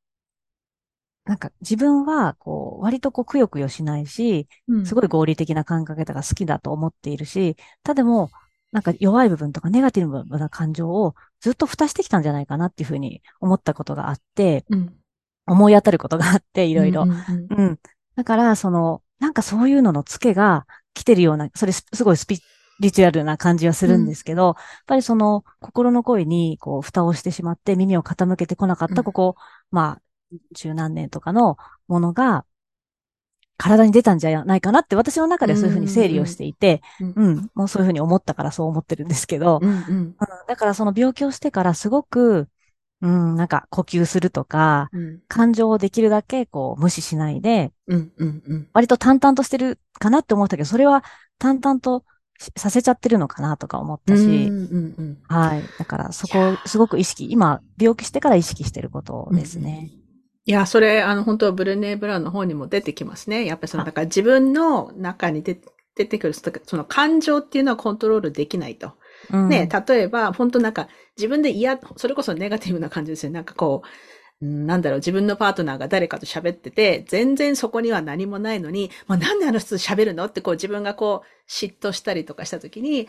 [1.25, 4.47] なんか自分は、こう、割とこう、くよくよしないし、
[4.85, 8.29] すごい合理的な考え方が好きだと思っているし、ただも、
[8.71, 14.95] なんか弱い部分とかネガティブな感情をずっと蓋してきたんじゃないかなっていうふうに思ったことがあって、うん、
[15.45, 17.03] 思い当たることがあって、いろいろ。
[17.03, 17.79] うん。
[18.15, 22.39] だから、その、なんかそういうのの付けが来てるような、それすごいスピ
[22.79, 24.55] リチュアルな感じはするんですけど、うん、やっ
[24.87, 29.35] ぱりその心の声にこう蓋をしてしまって耳を傾けてこなかった、ここ、
[29.69, 31.57] まあ、十何年とかの
[31.87, 32.45] ものが、
[33.61, 39.77] 体に出たんじゃないかなって私の中でそういうふうに整理をしていて、うん、うん、もうそういうふうに思ったからそう思ってるんですけど、うんうん。
[39.77, 40.15] うん、
[40.47, 42.49] だからその病気をしてからすごく、
[43.01, 51.03] うん、なんか呼吸するとか、うん、感情をできるだけこう無視しないで、うんうんうん、割と淡々としてるかなって思ったけど、それは
[51.37, 52.03] 淡々と
[52.57, 55.63] させちゃってるのかなとか思ったし、うんうんうん、はい。
[55.77, 59.91] だからそこをすごく意識、今病気してから意識してることですね。
[60.45, 63.45] いや、それ、あの、本当ブルネー・ブラウンの方にも出てきますね。
[63.45, 65.59] やっぱりその、だから自分の中に出
[65.95, 68.93] 出てくる、その感情っていうのはコントロールできないと。
[69.31, 70.87] うん、ね、例えば、本当なんか、
[71.17, 73.31] 自分で嫌、それこそネガティブな感じですよ。
[73.31, 73.87] なんかこう、
[74.43, 80.25] なんだろう、自分のパートナーが誰かと喋ってて、全然そこには何もないのに、まあ、なんであの人と喋るの？
[80.25, 83.07] ってこう自分がこう嫉妬したりとかしたときに、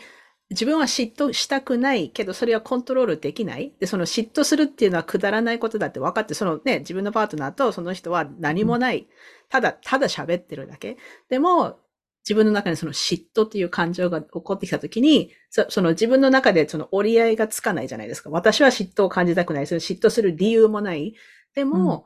[0.49, 3.73] 自分は嫉妬したくないけど、それはコントロールできない。
[3.79, 9.07] で、その嫉妬するっていうのはくだらないことだって分かって、そのね、自分のパートナーとその人は何もない。
[9.49, 10.97] ただ、ただ喋ってるだけ。
[11.29, 11.79] でも、
[12.23, 18.29] 自分の中にその嫉妬っていう感情が起こってきたときに、その自分の中でその折り合いがつかないじゃないですか。
[18.29, 19.67] 私は嫉妬を感じたくない。
[19.67, 21.15] それ嫉妬する理由もない。
[21.53, 22.03] でも、うん、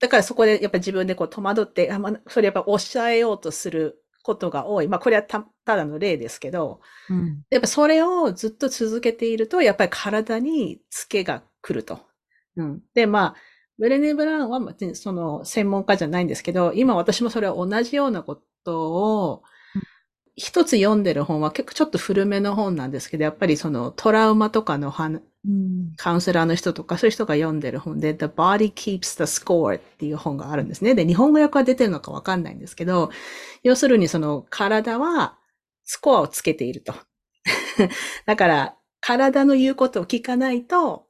[0.00, 4.88] だからそこでやっぱり自分でこう戸惑って、あまあ、それやっぱ抑えようとすることが多い。
[4.88, 12.00] まあこれはたただの例ですけど、うん、やっぱそれをずっと続けていると、やっぱり体にツケが来ると。
[12.56, 13.36] うん、で、まあ、
[13.78, 14.60] ブレネ・ブラウンは
[14.94, 19.42] その専門家じゃないんですけど、今私もそれは同じようなことを、
[20.34, 24.90] 一つ読んでる本は結構ちょっと古めの本なんですけど、やっぱりそのトラウマとかの
[25.96, 30.94] カウンセラーの人とかそういう人が読んでる本で、The Body Keeps the Score っていう本があるんですね。
[30.94, 33.10] で、日本語訳は出てるのかわかんないんですけど、
[33.62, 35.36] 要するにその体は
[35.84, 36.94] スコアをつけていると。
[38.26, 41.06] だから、体の言うことを聞かないと、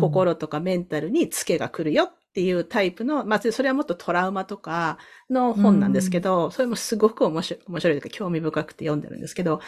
[0.00, 4.98] 心とかメンタルにツケが来るよっていうタイプの、まあ、それはもっとトラウマとか
[5.28, 9.60] の本なんですけど、うん、それもすごく面白い、面白いというか興味深くて読んでるんですけど、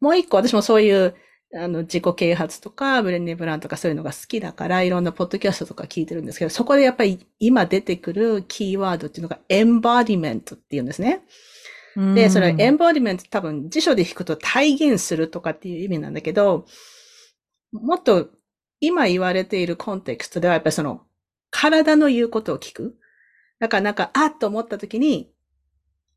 [0.00, 1.16] もう一個私もそういう、
[1.54, 11.22] あの、自己啓発とか、ブレンネ・ブランとかそういうのが好きだから、いろんなポッドキャストとか聞いてるんですけど、そこでやっぱり今出てくるキーワードっていうのが、エンバディメントっていうんですね。
[12.14, 16.64] で、それエンバディメント多分辞書で引くと体現するとかっていう意味なんだけど、
[17.72, 18.30] もっと
[18.80, 21.02] 今言われているコンテクストではやっぱりその
[21.50, 22.96] 体の言うことを聞く。
[23.60, 25.30] だからなんか、あっと思った時に、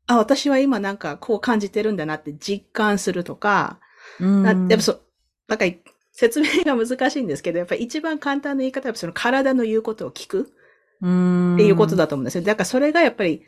[0.06, 3.78] あ、私は今なんかこう感じてるんだなって実感するとか、
[4.18, 5.00] うん、やっぱそう、
[5.48, 5.64] なんか
[6.12, 12.44] 説明が難しいんですけど、やっぱり一番簡単な言い方はその体の言うことを聞くっていうことだと思うんですよ。
[12.44, 13.42] だからそれがやっぱり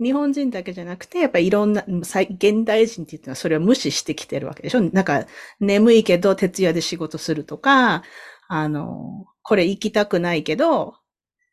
[0.00, 5.26] 日本人だけじゃなくて、やっぱりいろんな、現代人っていうのはそれを無視してきてるわけでしょなんか
[5.60, 8.02] 眠いけど徹夜で仕事するとか、
[8.48, 10.94] あの、これ行きたくないけど、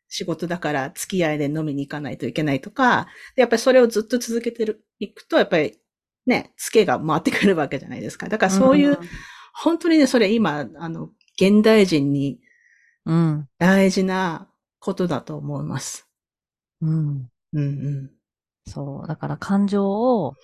[0.08, 5.78] 仕事だから付き合いで飲みに行かないといけないとか、やっぱりそれをずっと続けてる、いくと、やっぱり
[6.26, 8.28] ね、付けが回ってくるわけじゃないですか。
[8.28, 8.98] だからそういう、うん、
[9.52, 12.40] 本当にね、それ今、あの、現代人に
[13.58, 14.48] 大事な
[14.78, 16.08] ことだと思います。
[16.80, 17.28] うん。
[17.52, 18.10] うんうん。
[18.66, 19.08] そう。
[19.08, 20.34] だから感情を、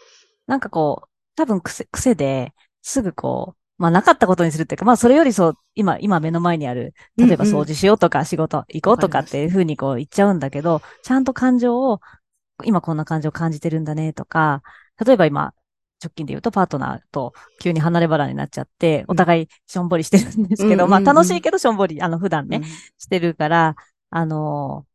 [0.46, 12.00] なんかこう、多分癖、癖ですぐこう、まあなかったことにするっていうか、まあそれよりそう、今、今目の前にある、例えば掃除しようとか仕事行こうとかっていうふうにこう言っちゃうんだけど、ちゃんと感情を、
[12.64, 14.62] 今こんな感情を感じてるんだねとか、
[15.04, 15.54] 例えば今、
[16.02, 22.62] 直近で言うとパートナーと急に離れ離れになっちゃって、お互いしょんぼりしてるんですけど、まあ楽しいけどしょんぼり、あの普段ね、
[22.98, 23.76] してるから、
[24.10, 24.86] あの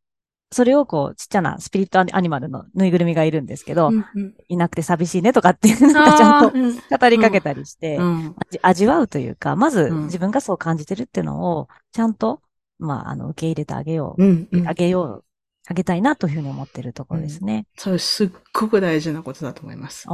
[0.54, 12.40] それをこう、ちっちゃなスピリットアニマルのぬいぐるみがいるんですけど、うんうん、いなくて寂しいねとかっていう、なんかちゃんと語りかけたりして、うん、味わうというか、まず自分がそう感じてるっていうのを、ちゃんと、
[12.78, 15.24] まあ、あの、受け入れてあげよう、うんうん、あげよう、
[15.66, 17.66] あげたいなというふうに思ってるところですね。
[17.76, 20.06] それすっごく大事なことだと思います。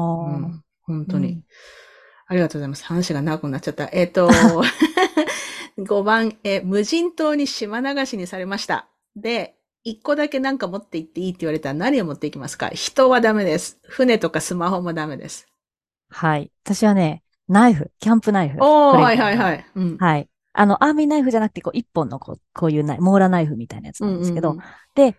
[0.91, 1.43] 本当に、
[2.26, 2.84] ありがとうございます。
[2.84, 3.88] 話が長くなっちゃった。
[3.93, 4.30] えっ、ー、と、
[5.78, 8.88] 5番、え無人島に島流しにされました。
[9.16, 12.68] で、一個だけなんか持って行っていいって言われたら何を持っていきますか？
[12.68, 13.78] 人はダメです。
[13.82, 15.47] 船とかスマホもダメです。
[16.11, 16.51] はい。
[16.64, 18.59] 私はね、ナイフ、キャンプナイフ。
[18.61, 19.97] おー、はいはいはい、うん。
[19.97, 20.28] はい。
[20.53, 25.16] あの、アーミーナイフじゃなくて、こう、一本のこう、こういうナイモーラナイフみたいなやつなんですけど、うんうんうん、で、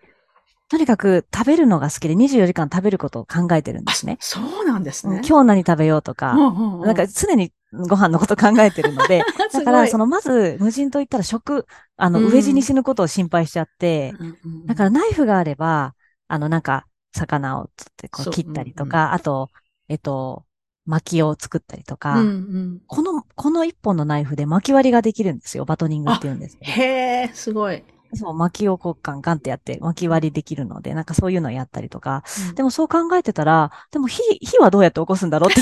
[0.72, 4.16] とにかく食べるのが好きで24時間食べることを考えてるんですね。
[4.20, 5.20] そうなんですね。
[5.22, 11.66] 今日何食べようとか、うんうんうん、なんか常にご飯のこと考えてるので、 だから、その、まず、無人島行ったら食、
[11.98, 14.14] あの、飢え死に死ぬことを心配しちゃって、
[14.44, 15.94] うん、だからナイフがあれば、
[16.28, 19.50] あの、なんか、魚をつってこう切ったりとか、うんうん、あと、
[19.90, 20.46] えっと、
[20.86, 25.66] 薪を作ったりとか、うんうん、この、この一本のナイフで薪割りができるんですよ。
[25.66, 26.82] バトニングって言うんですへ
[27.24, 27.84] え、すごい。
[28.14, 35.60] そう、薪をこうガンガンってやって、薪割りできるので、なんかそういうのをやったりとか、うん、でもそう考えてたら、でも火、火はどうやって起こすんだろうって。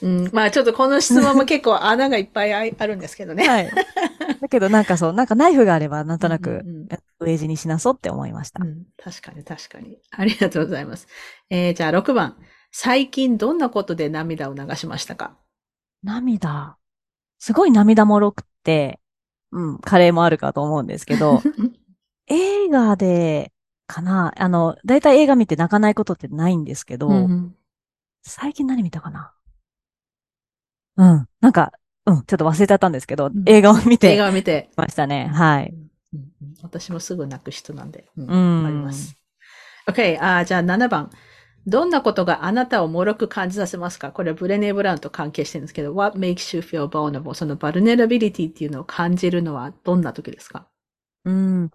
[0.00, 3.48] うん、まあちょっとこの質問も結構穴がいっぱい あるんですけどね。
[3.48, 3.70] はい。
[4.40, 6.62] だけどなんかそう、なんかナイフがあればなんとなく、
[7.20, 8.84] ウェージにしなそうって思いました、うん。
[9.02, 9.98] 確かに確かに。
[10.10, 11.08] ありがとうございます。
[11.50, 12.36] えー、じゃあ6番。
[12.70, 15.36] 最近どんなことで涙を流しましたか？
[16.04, 16.76] 涙。
[17.38, 19.00] すごい涙もろくって、
[19.52, 21.42] うん、カレーもあるかと思うんですけど、
[22.28, 23.52] 映画で、
[23.86, 24.34] かな？
[24.36, 27.54] あの、だいたい映画見て泣かないことってないんですけど、うん
[28.22, 29.32] 最近何見たかな？
[30.96, 31.26] うん。
[31.40, 31.72] なんか、
[32.04, 34.70] うん、ちょっと忘れちゃったんですけど、ん映画を見映て画を見て。
[34.76, 35.28] ましたね。
[35.32, 35.72] はい。
[36.12, 38.06] うんうん私もすぐ泣く人なんで。
[38.16, 39.16] うんうんわかります。
[39.88, 41.10] OK、あーじゃあ7番。
[41.68, 44.10] どんなことがあなたを脆く感じさせますか？
[44.10, 47.34] これはブレネー・ブラウンと関係してるんですけど、What makes you feel vulnerable?
[47.34, 50.66] そのバルネラビリティっていうのを感じるのはどんな時ですか？
[51.24, 51.70] うん。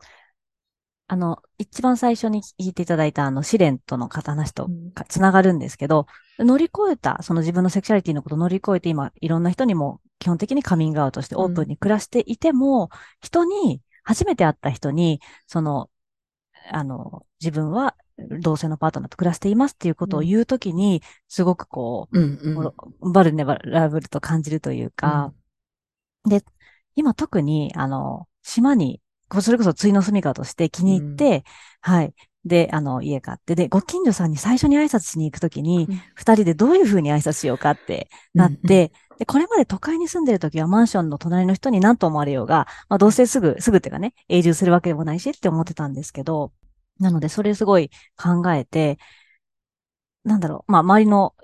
[1.07, 6.07] あの、一番最初に聞いていただいたあの、試練との話とかつながるんですけど、
[6.39, 12.89] 乗り越えた、その自分のセクシャリティのことを乗り越えて今、いろんな人にも基本的にカミングアウトしてオープンに暮らしていても、
[13.21, 15.89] 人に、初めて会った人に、その、
[16.71, 17.95] あの、自分は
[18.41, 25.33] 同性のパートナーと暮らしていますっていうことを言うときに、すごくこうんうう、もろバルネラブルと感じるというか、
[26.27, 26.43] で、
[26.95, 29.01] 今特に、あの、島に、
[29.41, 31.43] それこそついの住みかとして気に入って、
[31.81, 32.13] はい。
[32.45, 36.01] で、あの、家買って、で、ご近所さんに最初に挨拶しに行くときに、うん。
[36.13, 46.51] 二人でどういうふうに挨拶しようかってなって、で、これまで都会に住んでるときはマンションの隣の人に何と思われようが、まあ、どうせすぐ、すぐっていうかね、永住するわけでもないしって思ってたんですけど、
[46.99, 48.97] なので、それすごい考えて、
[50.23, 51.35] なんだろう、まあ、周りの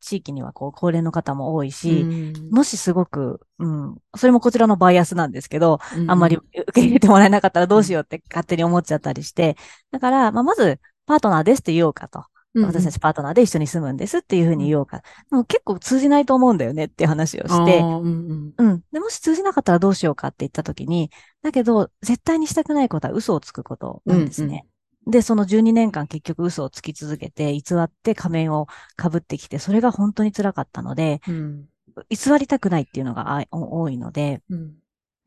[0.00, 9.56] 地域にはこう、高齢の方も多いし、うんもしすごく、うん、それもこちらのバイアスなんですけど、うんあんまり受け入れてもらえなかったらどうしようって勝手に思っちゃったりして、
[9.90, 12.20] だから、まあ、まず、パートナーですって言おうかと。
[12.54, 14.98] うん私たちパートナーで一緒に住むんですっていうふうに言おうか。
[15.30, 18.82] でも結構通じないと思うんだよねっていう話をして、うんうんうん。
[18.92, 21.10] で、もし通じなかったらどうしようかって言ったときに、
[21.42, 24.66] だけど、絶対にしたくないことは嘘をつくことなんですね。
[25.06, 28.66] で、その12年間結局嘘をつき続けて、偽って仮面を
[29.00, 31.68] 被ってきて、それが本当に辛かったので、うん
[32.08, 34.76] 偽りたくないっていうのが多いので、うん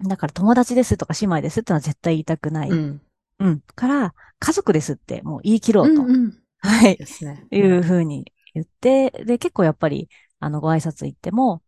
[0.01, 2.69] だから友達ですとか姉妹ですってのは絶対言いたくない。
[2.69, 3.01] ううん。
[3.49, 6.01] んから、家族ですってもう言い切ろうと。
[6.01, 6.97] うんうんはい。
[6.97, 7.45] ですね。
[7.51, 10.09] いうふうに言って、で、結構やっぱり、
[10.39, 11.61] あの、ご挨拶行っても、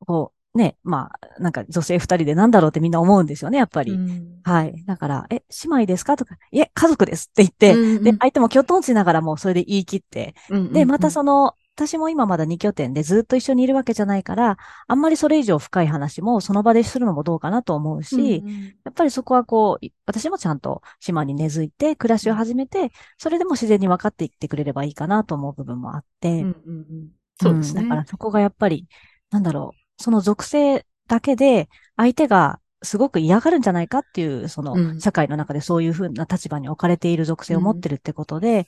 [0.00, 3.92] こう、ね、まあ、なんか女性二人でなんだろうってみんな思うんですよね、やっぱり。
[3.92, 4.40] うん。
[4.44, 4.84] はい。
[4.86, 6.16] だから、え、姉妹ですか？
[6.16, 10.34] とか、いえ、家族ですって言って、うんうんで、相手もきょとんしながらもうそれで言い切って、
[10.72, 18.44] で、またの、その、私も今まだ2拠点でずっと一緒にいるわけじゃないから、あんまりそれ以上深い話もその場でするのもどうかなと思うし、
[18.84, 27.08] やっぱりそこはこう、い私もちゃんと島に根付いて暮らしを始めて、それでも自然に分かっていってくれればいいかなと思う部分もあって、うんうんうん。
[27.42, 27.80] そうですね。
[27.80, 27.88] ん。
[27.88, 28.86] だからそこがやっぱり、
[29.32, 38.64] なんだろう、その属性だけで相手がすごく嫌がるんじゃないかっていう、そのうん社会の中でそういうふうな立場に置かれている属性を持ってるってことで、やっ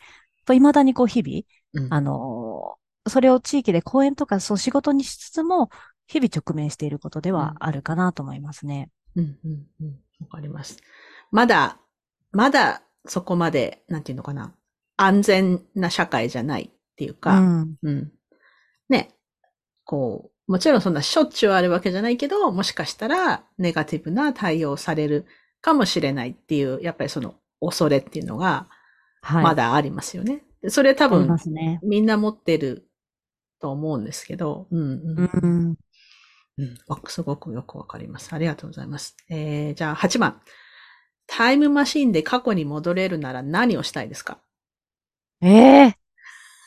[0.47, 5.71] ぱ未だにこう日々、うんあのーそれを地域で講演とかそう仕事にしつつも、
[6.09, 8.91] 日々直面していることではあるかなと思いますね。
[9.15, 10.79] うんうんうんわかります。
[11.31, 11.79] まだ、
[12.33, 14.55] まだそこまで、なんていうのかな、
[14.97, 17.77] 安全な社会じゃないっていううか、ん。
[17.83, 18.13] うん。
[18.89, 19.11] ね、
[19.85, 25.27] こう、もちろんそんなしょっちゅうあるわけじゃないけど、もしかしたらネガティブな対応をされる
[25.61, 28.69] かもしれないっていう、やっぱりその恐れっていうのが
[29.23, 29.45] はい。
[29.45, 30.45] まだありますよね。
[30.63, 31.81] でそれ多分ね。
[31.83, 32.89] みんな持ってる
[33.61, 34.85] と思うんですけど、うんう
[35.23, 35.77] んうん。
[36.59, 38.33] うん、わすごくよくわかります。
[38.33, 39.17] ありがとうございます。
[39.29, 40.41] えー、じゃあ8番。
[41.27, 44.39] タイムマシンで過去に戻れるなら何をしたいですか？
[45.43, 45.97] ええ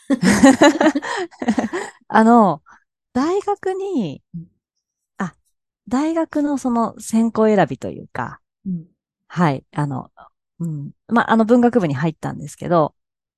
[2.07, 2.61] あの、
[3.13, 4.47] 大学にうん、
[5.17, 5.33] あ、
[5.87, 8.85] 大学のその専攻選びというか、うん。
[9.27, 10.11] はい、あの、
[10.59, 10.91] うん。
[11.07, 12.95] まあ、あの文学部に入ったんですけど、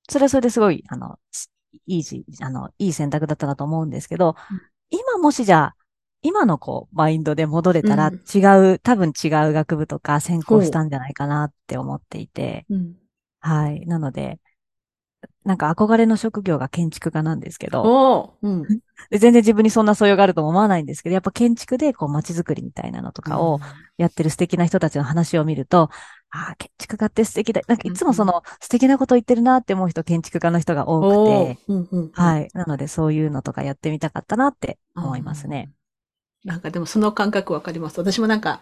[0.10, 1.52] それはそれですごい、あの、す
[1.86, 4.62] いいじ、あの、いい選択だったなと思うんですけど、うん
[4.94, 5.76] 今もしじゃあ、
[6.22, 12.96] 今のこう、マインドで戻れたらうん違う、多分違う学部とか専攻したんじゃないかなって思っていて、うん、
[13.40, 13.86] はい。
[13.88, 14.40] なので、
[15.44, 18.64] なんか憧れの職業が建築家なんですけど、うん。
[19.10, 23.60] で全然自分にそんな素養があるとも思わないんですけど、やっぱ建築でこう街づくりみたいなのとかを
[23.98, 25.90] やってる素敵な人たちの話を見ると、
[26.30, 27.62] ああ、建築家って素敵だ。
[27.68, 32.12] なんかいつもその素敵なこと言ってるなって思う人、建築家の人が多おくて、ーうんうん、い。
[32.14, 32.50] はい。
[32.54, 35.72] なのでそういうのとかやってみたかったなって思いますね。
[36.44, 38.00] なんかでもその感覚わかります。
[38.00, 38.62] 私もなんか、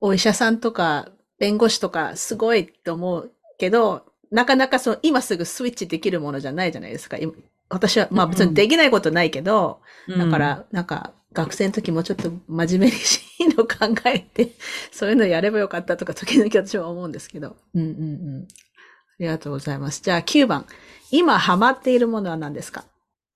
[0.00, 4.04] お医者さんとか弁護士とかすごいって思うけど、
[4.34, 7.16] なかなかそう、今すぐスイッチできるものじゃないじゃないですか。
[7.18, 7.32] 今
[7.68, 14.52] 私は、まあ別にできないことないけど、だから、なんか、学生の時もちょっと真面目にしいの考えて、
[14.92, 17.56] そういうのやればよかったとか、時々私は思うんですけど。
[17.74, 17.92] うんうんう
[18.40, 18.48] ん。
[18.48, 20.02] ありがとうございます。
[20.02, 20.66] じゃあ9番。
[21.12, 22.84] 今ハマっているものは何ですか？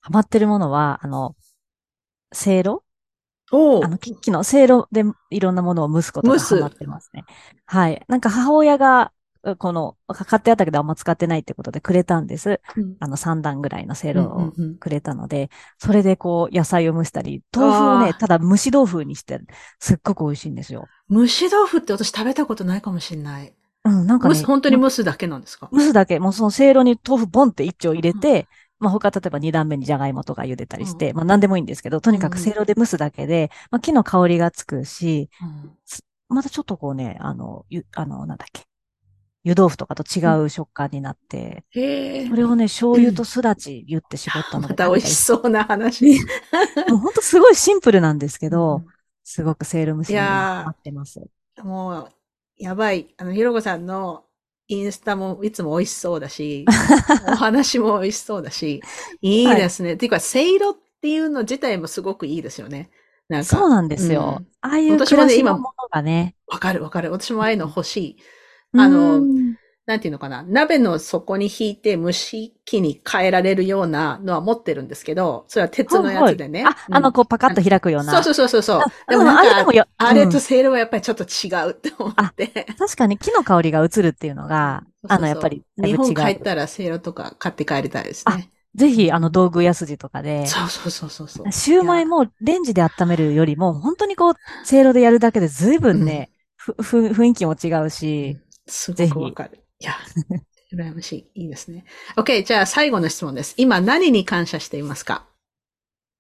[0.01, 1.37] ハマってるものは、あの、
[2.33, 2.83] せいろ
[3.53, 7.25] おあの、キッキのせいろでいろんなものを蒸すことがハマってますね。
[7.67, 8.05] はい。
[8.09, 9.13] なんか母親が
[9.59, 12.61] この、買ってあったけどあんま使ってないってことでくれたんです。
[12.77, 19.41] うんあの3段ぐらいのセイうんロをうんうんくれたので、それでこう野菜を蒸したり、豆腐をね、ただ蒸し豆腐にして、
[19.79, 20.91] すっごく美味しいんですよ。
[21.11, 23.55] 蒸し豆腐って私食べたことないかもしれない。
[23.85, 25.71] うん、なんかね蒸す、、本当に蒸すだけなんですか？
[25.73, 28.47] 蒸すだけ、もうそのせいろに豆腐ボンって一丁入れて、
[28.79, 35.71] まあ他例えば二段目にじゃがいもとか茹でたりして、うんまあ何でもいいんですけど、とにかくうんせいろで蒸すだけで、まあ木の香りがつくし、うん
[36.31, 38.67] またちょっとこうね、あの、ゆ、あの、なんだっけ。
[39.49, 42.37] 湯豆腐とかと違う食感になって、へえそ。
[42.37, 46.21] れをね、醤油とすだち言って絞ったのまでた美味し食そうな話。
[46.89, 48.91] もうほんとすごいシンプルなんですけど、う
[49.25, 51.21] すごくせいろ蒸しにいやーハマってます。
[51.21, 52.13] んもう、
[52.59, 53.15] やばい。
[53.17, 54.25] あの、ひろこさんの
[54.67, 56.67] インスタもいつも美味しそうだし、
[57.27, 58.83] お話も美味しそうだし、
[59.23, 59.95] いいですね。
[59.95, 62.91] っていうか、せいろっていうの自体もすごくいいですよね。
[63.29, 64.37] なんか、そうなんですよ。
[64.41, 66.35] うんああいう私もね今暮らしのものがね。
[66.49, 67.13] わかるわかる。
[67.13, 68.17] 私もああいうの欲しい。
[68.75, 69.55] あのうん
[69.89, 70.43] なんていうのかな。
[70.43, 76.63] 鍋の底に引いて蒸し器に変えられるようなのは持ってるんですけど、それは鉄のやつでね。
[76.63, 78.23] はいはいあ、あの、うんこう、パカッと開くような。
[78.23, 78.81] そうそうそうそう。
[78.83, 82.67] あでもうんあれでなんか、もようんあれとせいろはやっぱりちょっと違うって思って。
[82.79, 85.97] 確かに木の香りが移るっていうのが、あの、やっぱり日。
[85.97, 88.51] 本帰ったらせいろとか買って帰りたいですね。
[88.75, 91.51] ぜひ、あの、道具やすじとかで、そうそうそうそうそう。
[91.51, 98.39] シューマイもレンジで温めるよりも、本当にこう、せいろでやるだけで随分ね、ふ、ふ、雰囲気も違うし、
[98.69, 99.65] すごくわかる。
[99.81, 99.93] いや、
[100.73, 101.43] 羨ましい。
[101.43, 101.85] いいですね。
[102.17, 103.55] OK、じゃあ最後の質問です。
[103.57, 105.25] 今何に感謝していますか？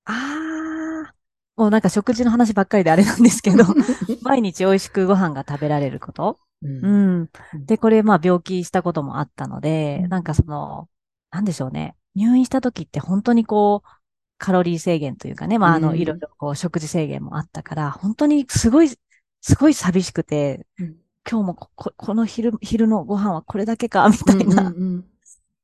[0.04, 3.64] あー、もうなんか食事の話ばっかりであれなんですけど、
[4.22, 6.38] 毎日美味しくご飯が食べられること。
[6.62, 7.66] うんうん。
[7.66, 10.88] で、これ、まあ、病気したこともあったので、うんなんかその、
[11.30, 11.94] なんでしょうね。
[12.14, 13.88] 入院した時って本当にこう、
[14.38, 18.88] カロリー制限というかね、まあ、あの、うんいろいろこう、食事制限もあったから、本当にすごい、
[19.40, 20.96] すごい寂しくて、うん
[21.30, 24.68] 今日もこここの昼、昼のご飯はこれだけか、みたいな。
[24.68, 25.04] うん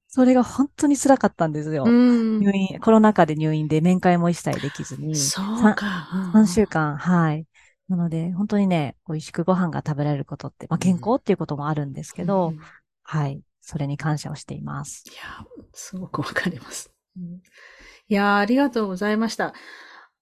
[0.06, 1.82] それが本当に辛かったんですよ。
[1.84, 5.16] うんうん入院、コロナ禍で入院で面会も一切できずに。
[5.16, 6.30] そうか。
[6.32, 7.46] 3週間、はい。
[7.88, 12.58] なので、本当にね、美味しくご飯が食べられることって、まあ、健康っていうこともあるんですけど、うんい
[13.02, 13.40] はい。
[13.60, 15.02] それに感謝をしています。
[15.16, 16.92] や、すごくわかります。
[17.16, 17.42] うん
[18.06, 19.54] いや、ありがとうございました。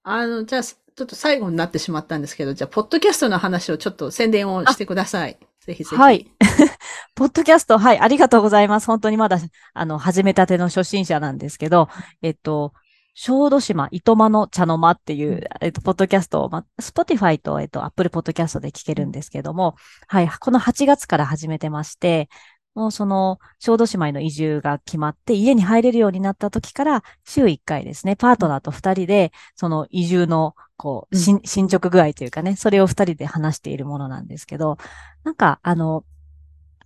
[0.04, 0.62] あの、じゃあ、
[0.94, 5.38] ちょっと最後になってしまったんですけど、じゃあ、ポッドキャストの話をちょっと宣伝をしてください。
[5.64, 5.96] ぜひぜひ。
[5.96, 6.26] はい。
[7.14, 8.86] ポッドキャスト、はい、ありがとうございます。
[8.86, 9.38] 本当にまだ、
[9.74, 11.88] あの、始めたての初心者なんですけど、
[12.20, 12.74] えっと、
[13.14, 19.76] 小豆島、糸間の茶の間っていう、うんえっと、ポッドキャストを、ま、Spotify と、えっと、Apple Podcast で聞けるんですけども、
[20.08, 22.28] はい、この8月から始めてまして、
[22.74, 34.78] もうその、小豆島への移住が決まって、家に入れるようになった時から、週1回ですね、パートナーと2人で、その移住の、こう、進捗具合というかね、それを2人で話しているものなんですけど、
[35.24, 36.04] なんか、あの、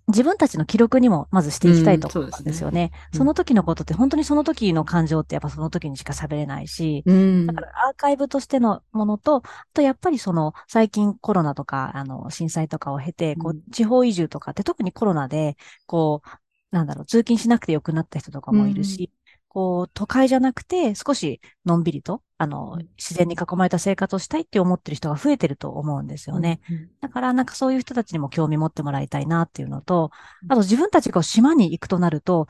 [0.09, 2.93] 自分たちの記録にもまずしていきたいと思うんですよね。
[3.13, 3.21] うん。
[3.21, 7.47] その時のことって本当にその時の感情ってやっぱその時にしか喋れないし、うん。
[7.47, 13.63] だからアーカイブとしてのものと、あとやっぱりその最近コロナとか、あの、震災とかを経て、こうん。
[13.67, 16.29] う、地方移住とかって特にコロナで、こう、
[16.71, 19.13] なんだろう、通勤しなくてよくなった人とかもいるし、
[19.49, 26.61] こう、都会じゃなくて少しのんびりと、あのうん、自然に囲まれた生活をしたいって思ってる人が増えてると思うんですよね。。
[26.71, 30.11] うんだから、なんかそういう人たちにも興味持ってもらいたいなっていうのと
[30.43, 32.47] う、んあと自分たちが島に行くとなると、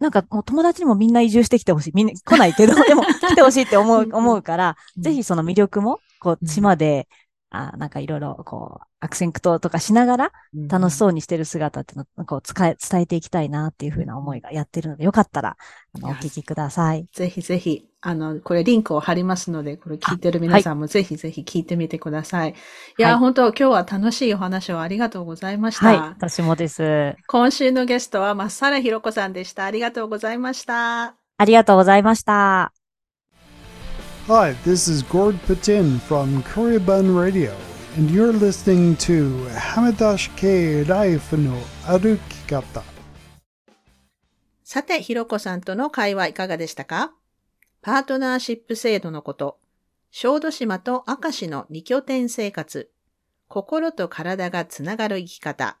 [0.00, 1.92] なんかもう友達にもみんな移住してきてほしい。
[1.94, 7.08] みんな 来ないけど、 でも来てほしいって思ううん、思うから、うんぜひその魅力も、こう、うん島で、
[7.50, 10.32] あなんかいろいろ、こう、悪戦苦闘とかしながら、
[10.68, 15.56] 楽しそうにしてる姿っていうのを、こう、伝え、伝えていきたいなっていうふうな思いがやってるので、よかったら、
[15.94, 17.06] あの、お聞きください。
[17.12, 22.50] ぜひぜひ、あの、これリンクを貼りますので、これ聞いてる皆さんもぜひぜひ聞いてみてください。
[22.50, 25.86] い、や、はい本当今日は楽しいお話をありがとうございました。
[25.86, 27.16] はい、私もです。
[27.26, 29.64] 今週のゲストは、まっさらひろこさんでした。
[29.64, 31.16] ありがとうございました。
[31.38, 32.72] ありがとうございました。
[34.28, 37.50] Hi, this is Gord Patin from Koreabun Radio,
[37.96, 41.54] and you're listening to Hamidash K Life no
[41.86, 42.82] Arukikata.
[44.62, 47.12] さて、ひろこさんとの会話いかがでしたか？
[47.80, 49.58] パートナーシップ制度のこと、
[50.10, 52.90] 小豆島と明石の二拠点生活、
[53.46, 55.78] 心と体がつながる生き方、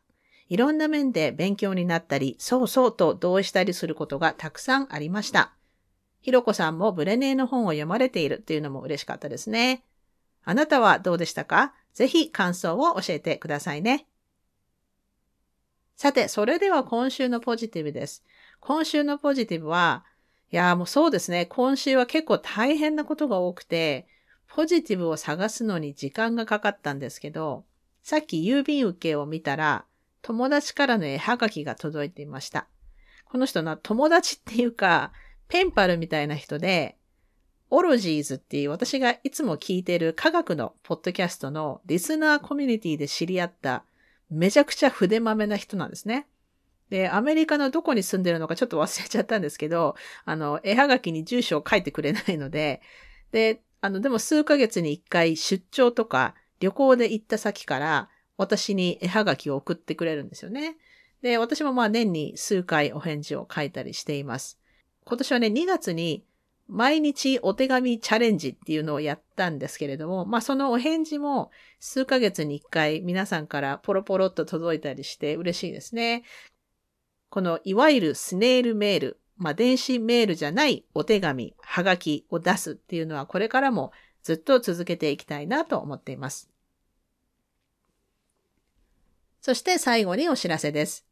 [0.48, 5.52] いろんな面で勉強になったり、そうそうと同意したりすることがたくさんありました。
[6.20, 9.84] ひろこさんもブレネーの本を読まれているっていうのも嬉しかったですね。
[10.44, 11.74] あなたはどうでしたか？
[11.92, 14.06] ぜひ感想を教えてくださいね。
[15.96, 18.24] さて、それでは今週のポジティブです。
[18.60, 20.04] 今週のポジティブは、
[20.50, 21.46] いやーもうそうですね。
[21.46, 24.06] 今週は結構大変なことが多くて、
[24.46, 27.64] ポジティブを探すのに時間がかかったんですけど、
[28.02, 29.84] さっき郵便受けを見たら、
[30.22, 32.66] 友達からの絵はがきが届いていました。
[33.26, 35.12] この人の友達っていうか、
[35.48, 36.96] ペンパルみたいな人で、
[37.70, 43.84] オロジーズっていう私がいつも聞いてる科学のポッドキャストのリスナーコミュニティで知り合った
[44.30, 46.26] めちゃくちゃ筆豆な人なんですね。
[46.90, 52.80] で、アメリカのどこに住んでるのかちょっと忘れちゃったんですけど、あの、絵はがきに住所を書いてくれないので、
[53.32, 60.76] で、あの、でも数ヶ月に一回出張とか旅行で行った先から私に絵はがきを送ってくれるんですよね。
[61.22, 64.58] で、私もまあ年に数回お返事を書いたりしています。
[65.04, 66.24] 今年はね、2月に
[66.68, 76.24] 毎日お手紙チャレンジっていうのをやったんですけれども、まあそのお返事も数ヶ月に一回皆さんからポロポロっと届いたりして嬉しいですね。
[77.30, 86.50] このいわゆるスネールメール、まあ電子メールじゃないお手紙、はがきを出すっていうのはこれからもずっと続けていきたいなと思っています。
[89.40, 91.06] そして最後にお知らせです。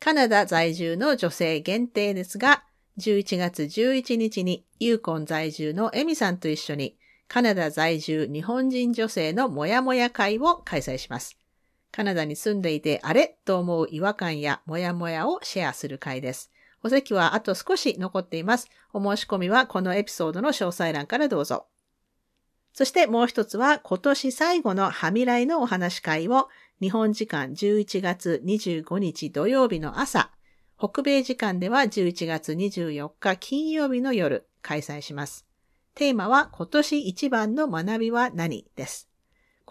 [0.00, 2.64] カナダ在住の女性限定ですが、
[2.98, 6.98] 11月11日にユーコン在住のエミさんと一緒に
[7.28, 11.38] カナダ在住日本人女性のもやもや会を開催します。
[11.92, 13.36] カナダに住んでいてあれ？
[13.44, 16.50] と思う違和感やもやもやをシェアする会です。
[16.82, 18.68] お席はあと少し残っています。
[18.92, 21.66] お申し込みはこのエピソードの詳細欄からどうぞ。
[22.72, 26.48] そしてもう一つは今年最後のハミライのお話会を
[26.80, 30.30] 日本時間11月25日土曜日の朝
[30.78, 35.46] 北米時間では11月24日金曜日の夜開催します。
[35.94, 39.11] テーマは今年一番の学びは何です。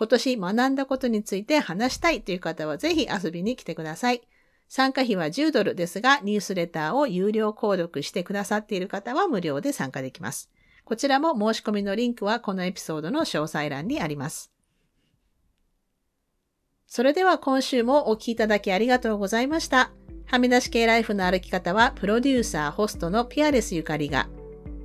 [0.01, 4.23] 今年学んだことについて話したいという方はぜひ遊びに来てください。
[4.67, 10.49] 参加費は10ドルですが、ニュースレターを有料購読してくださっている方は無料で参加できます。
[10.85, 14.51] こちらも申し込みのリンクはこのエピソードの詳細欄にあります。
[16.87, 19.91] それでは今週もお聴きいただきありがとうございました。
[20.25, 24.29] はみ出し系ライフの歩き方は、プロデューサー、ホストのピアレスゆかりが、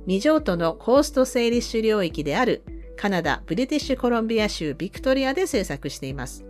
[0.05, 2.61] 未譲渡のコースト整理主領域である
[2.97, 6.43] カナダ・ブリティッシュコロンビア州ビクトリアで制作しています。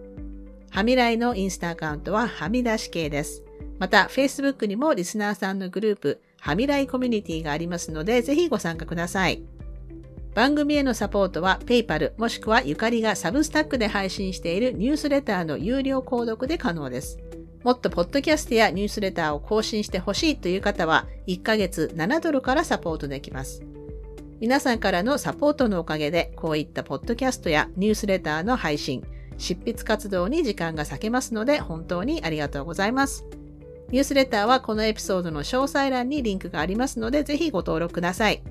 [0.71, 3.43] はみらいのインスタアカウントははみ出し系です。
[3.79, 9.43] また、Facebook にもリスナーさんのグループ、はみらいコミュニティがありますので、ぜひご参加ください。
[10.33, 17.17] 番組へのサポートは PayPal もしくはゆかりがサブスタックで配信しているニュースレターの有料購読で可能です。
[17.63, 23.63] もっとポッドキャストやニュースレターを更新してほしいという方は、1ヶ月7ドルからサポートできます。
[24.39, 29.03] 皆さんからのサポートのおかげで、こういったポッドキャストやニュースレターの配信、
[29.39, 33.25] 執筆活動に時間が割けますので、本当にありがとうございます。
[33.89, 38.43] ニュースレターはこのエピソードの詳細欄にリンクがありますので、ぜひご登録ください。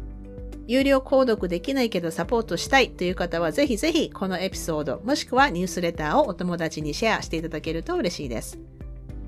[0.67, 8.59] 有料購読できないけどサポートしたいという方は、ぜひぜひこのエピソード、もしくはニュースレターをお友達にシェアしていただけると嬉しいです。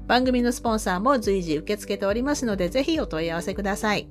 [0.09, 4.09] 番組のスポンサーも随時受け付けておりますので、ぜひお問い合わせください。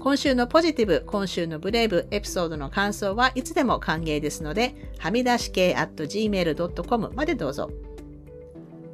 [0.00, 7.70] 今週のポジティブ、今週のブレイブエピソードの感想はいつでも歓迎ですので、はみ出し系 at gmail.com までどうぞ。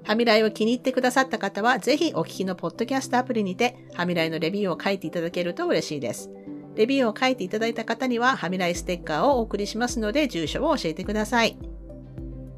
[0.02, 6.28] はみらいを気に入ってくださった方は、ぜひお聞きのポッドキャストアプリにて、はみらいのレビューを書いていただけると嬉しいです。
[6.74, 11.56] レビューを書いていただいた方には、はみらいステッカーをお送りしますので、住所を教えてください。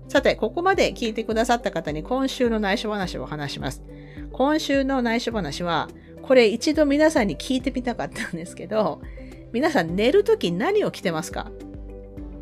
[0.09, 3.83] さて、ここまで聞いてくださった方に今週の内緒話を話します。
[4.33, 5.91] 今週の内緒話は、
[6.29, 9.01] これ一度皆さんに聞いてみたかったんですけど、
[9.51, 11.51] 皆さん寝るとき何を着てますか？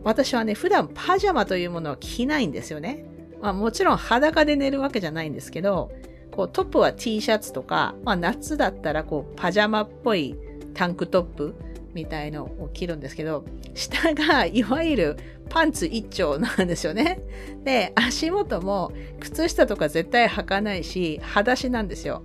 [0.02, 3.04] 私はね、普段パジャマというものを着ないんですよね。
[3.40, 5.92] まあもちろん裸で寝るわけじゃないんですけど、
[6.32, 10.36] こうトップは T シャツとか、まあ夏だったらこうパジャマっぽい
[10.74, 11.54] タンクトップ
[11.94, 15.16] みたいのを着るんですけど、下がいわゆる
[15.48, 17.20] パンツ一丁なんですよね。
[17.64, 22.24] で、足元も靴下とか絶対履かないし、裸足なんですよ。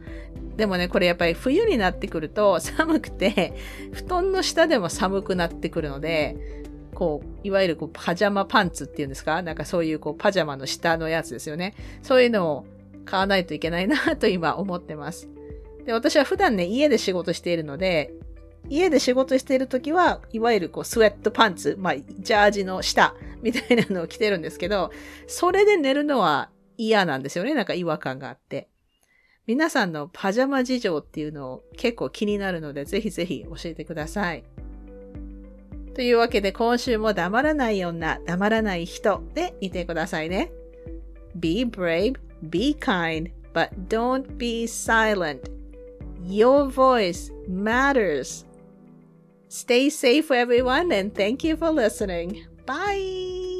[0.57, 3.53] でもね、これやっぱり冬になってくると寒くて、
[3.93, 6.35] 布団の下でも寒くなってくるので、
[6.93, 9.41] こう、いわゆるこうパジャマパンツっていうんですか？
[9.41, 11.73] なんかそういうこうパジャマの下のやつですよね。
[12.03, 12.65] そういうのを
[13.05, 15.29] 買わないといけないなと今思ってます。
[15.85, 18.13] で、私は普段ね、家で仕事しているので、
[18.71, 24.91] 家で仕事しているときは、いわゆるこうスウェットパンツ、まあ、ジャージの下みたいなのを着てるんですけど、
[25.27, 27.53] それで寝るのは嫌なんですよね。
[27.53, 28.69] なんか違和感があって。
[29.45, 34.45] 皆さんのパジャマ事情っていうのを結構気になるので、ぜひぜひ教えてください。
[35.93, 40.49] というわけで今週も黙らない女、黙らない人でいてくださいね。
[41.37, 45.41] Be brave, be kind, but don't be silent.
[46.23, 48.49] Your voice matters.
[49.51, 52.45] Stay safe, everyone, and thank you for listening.
[52.65, 53.50] Bye.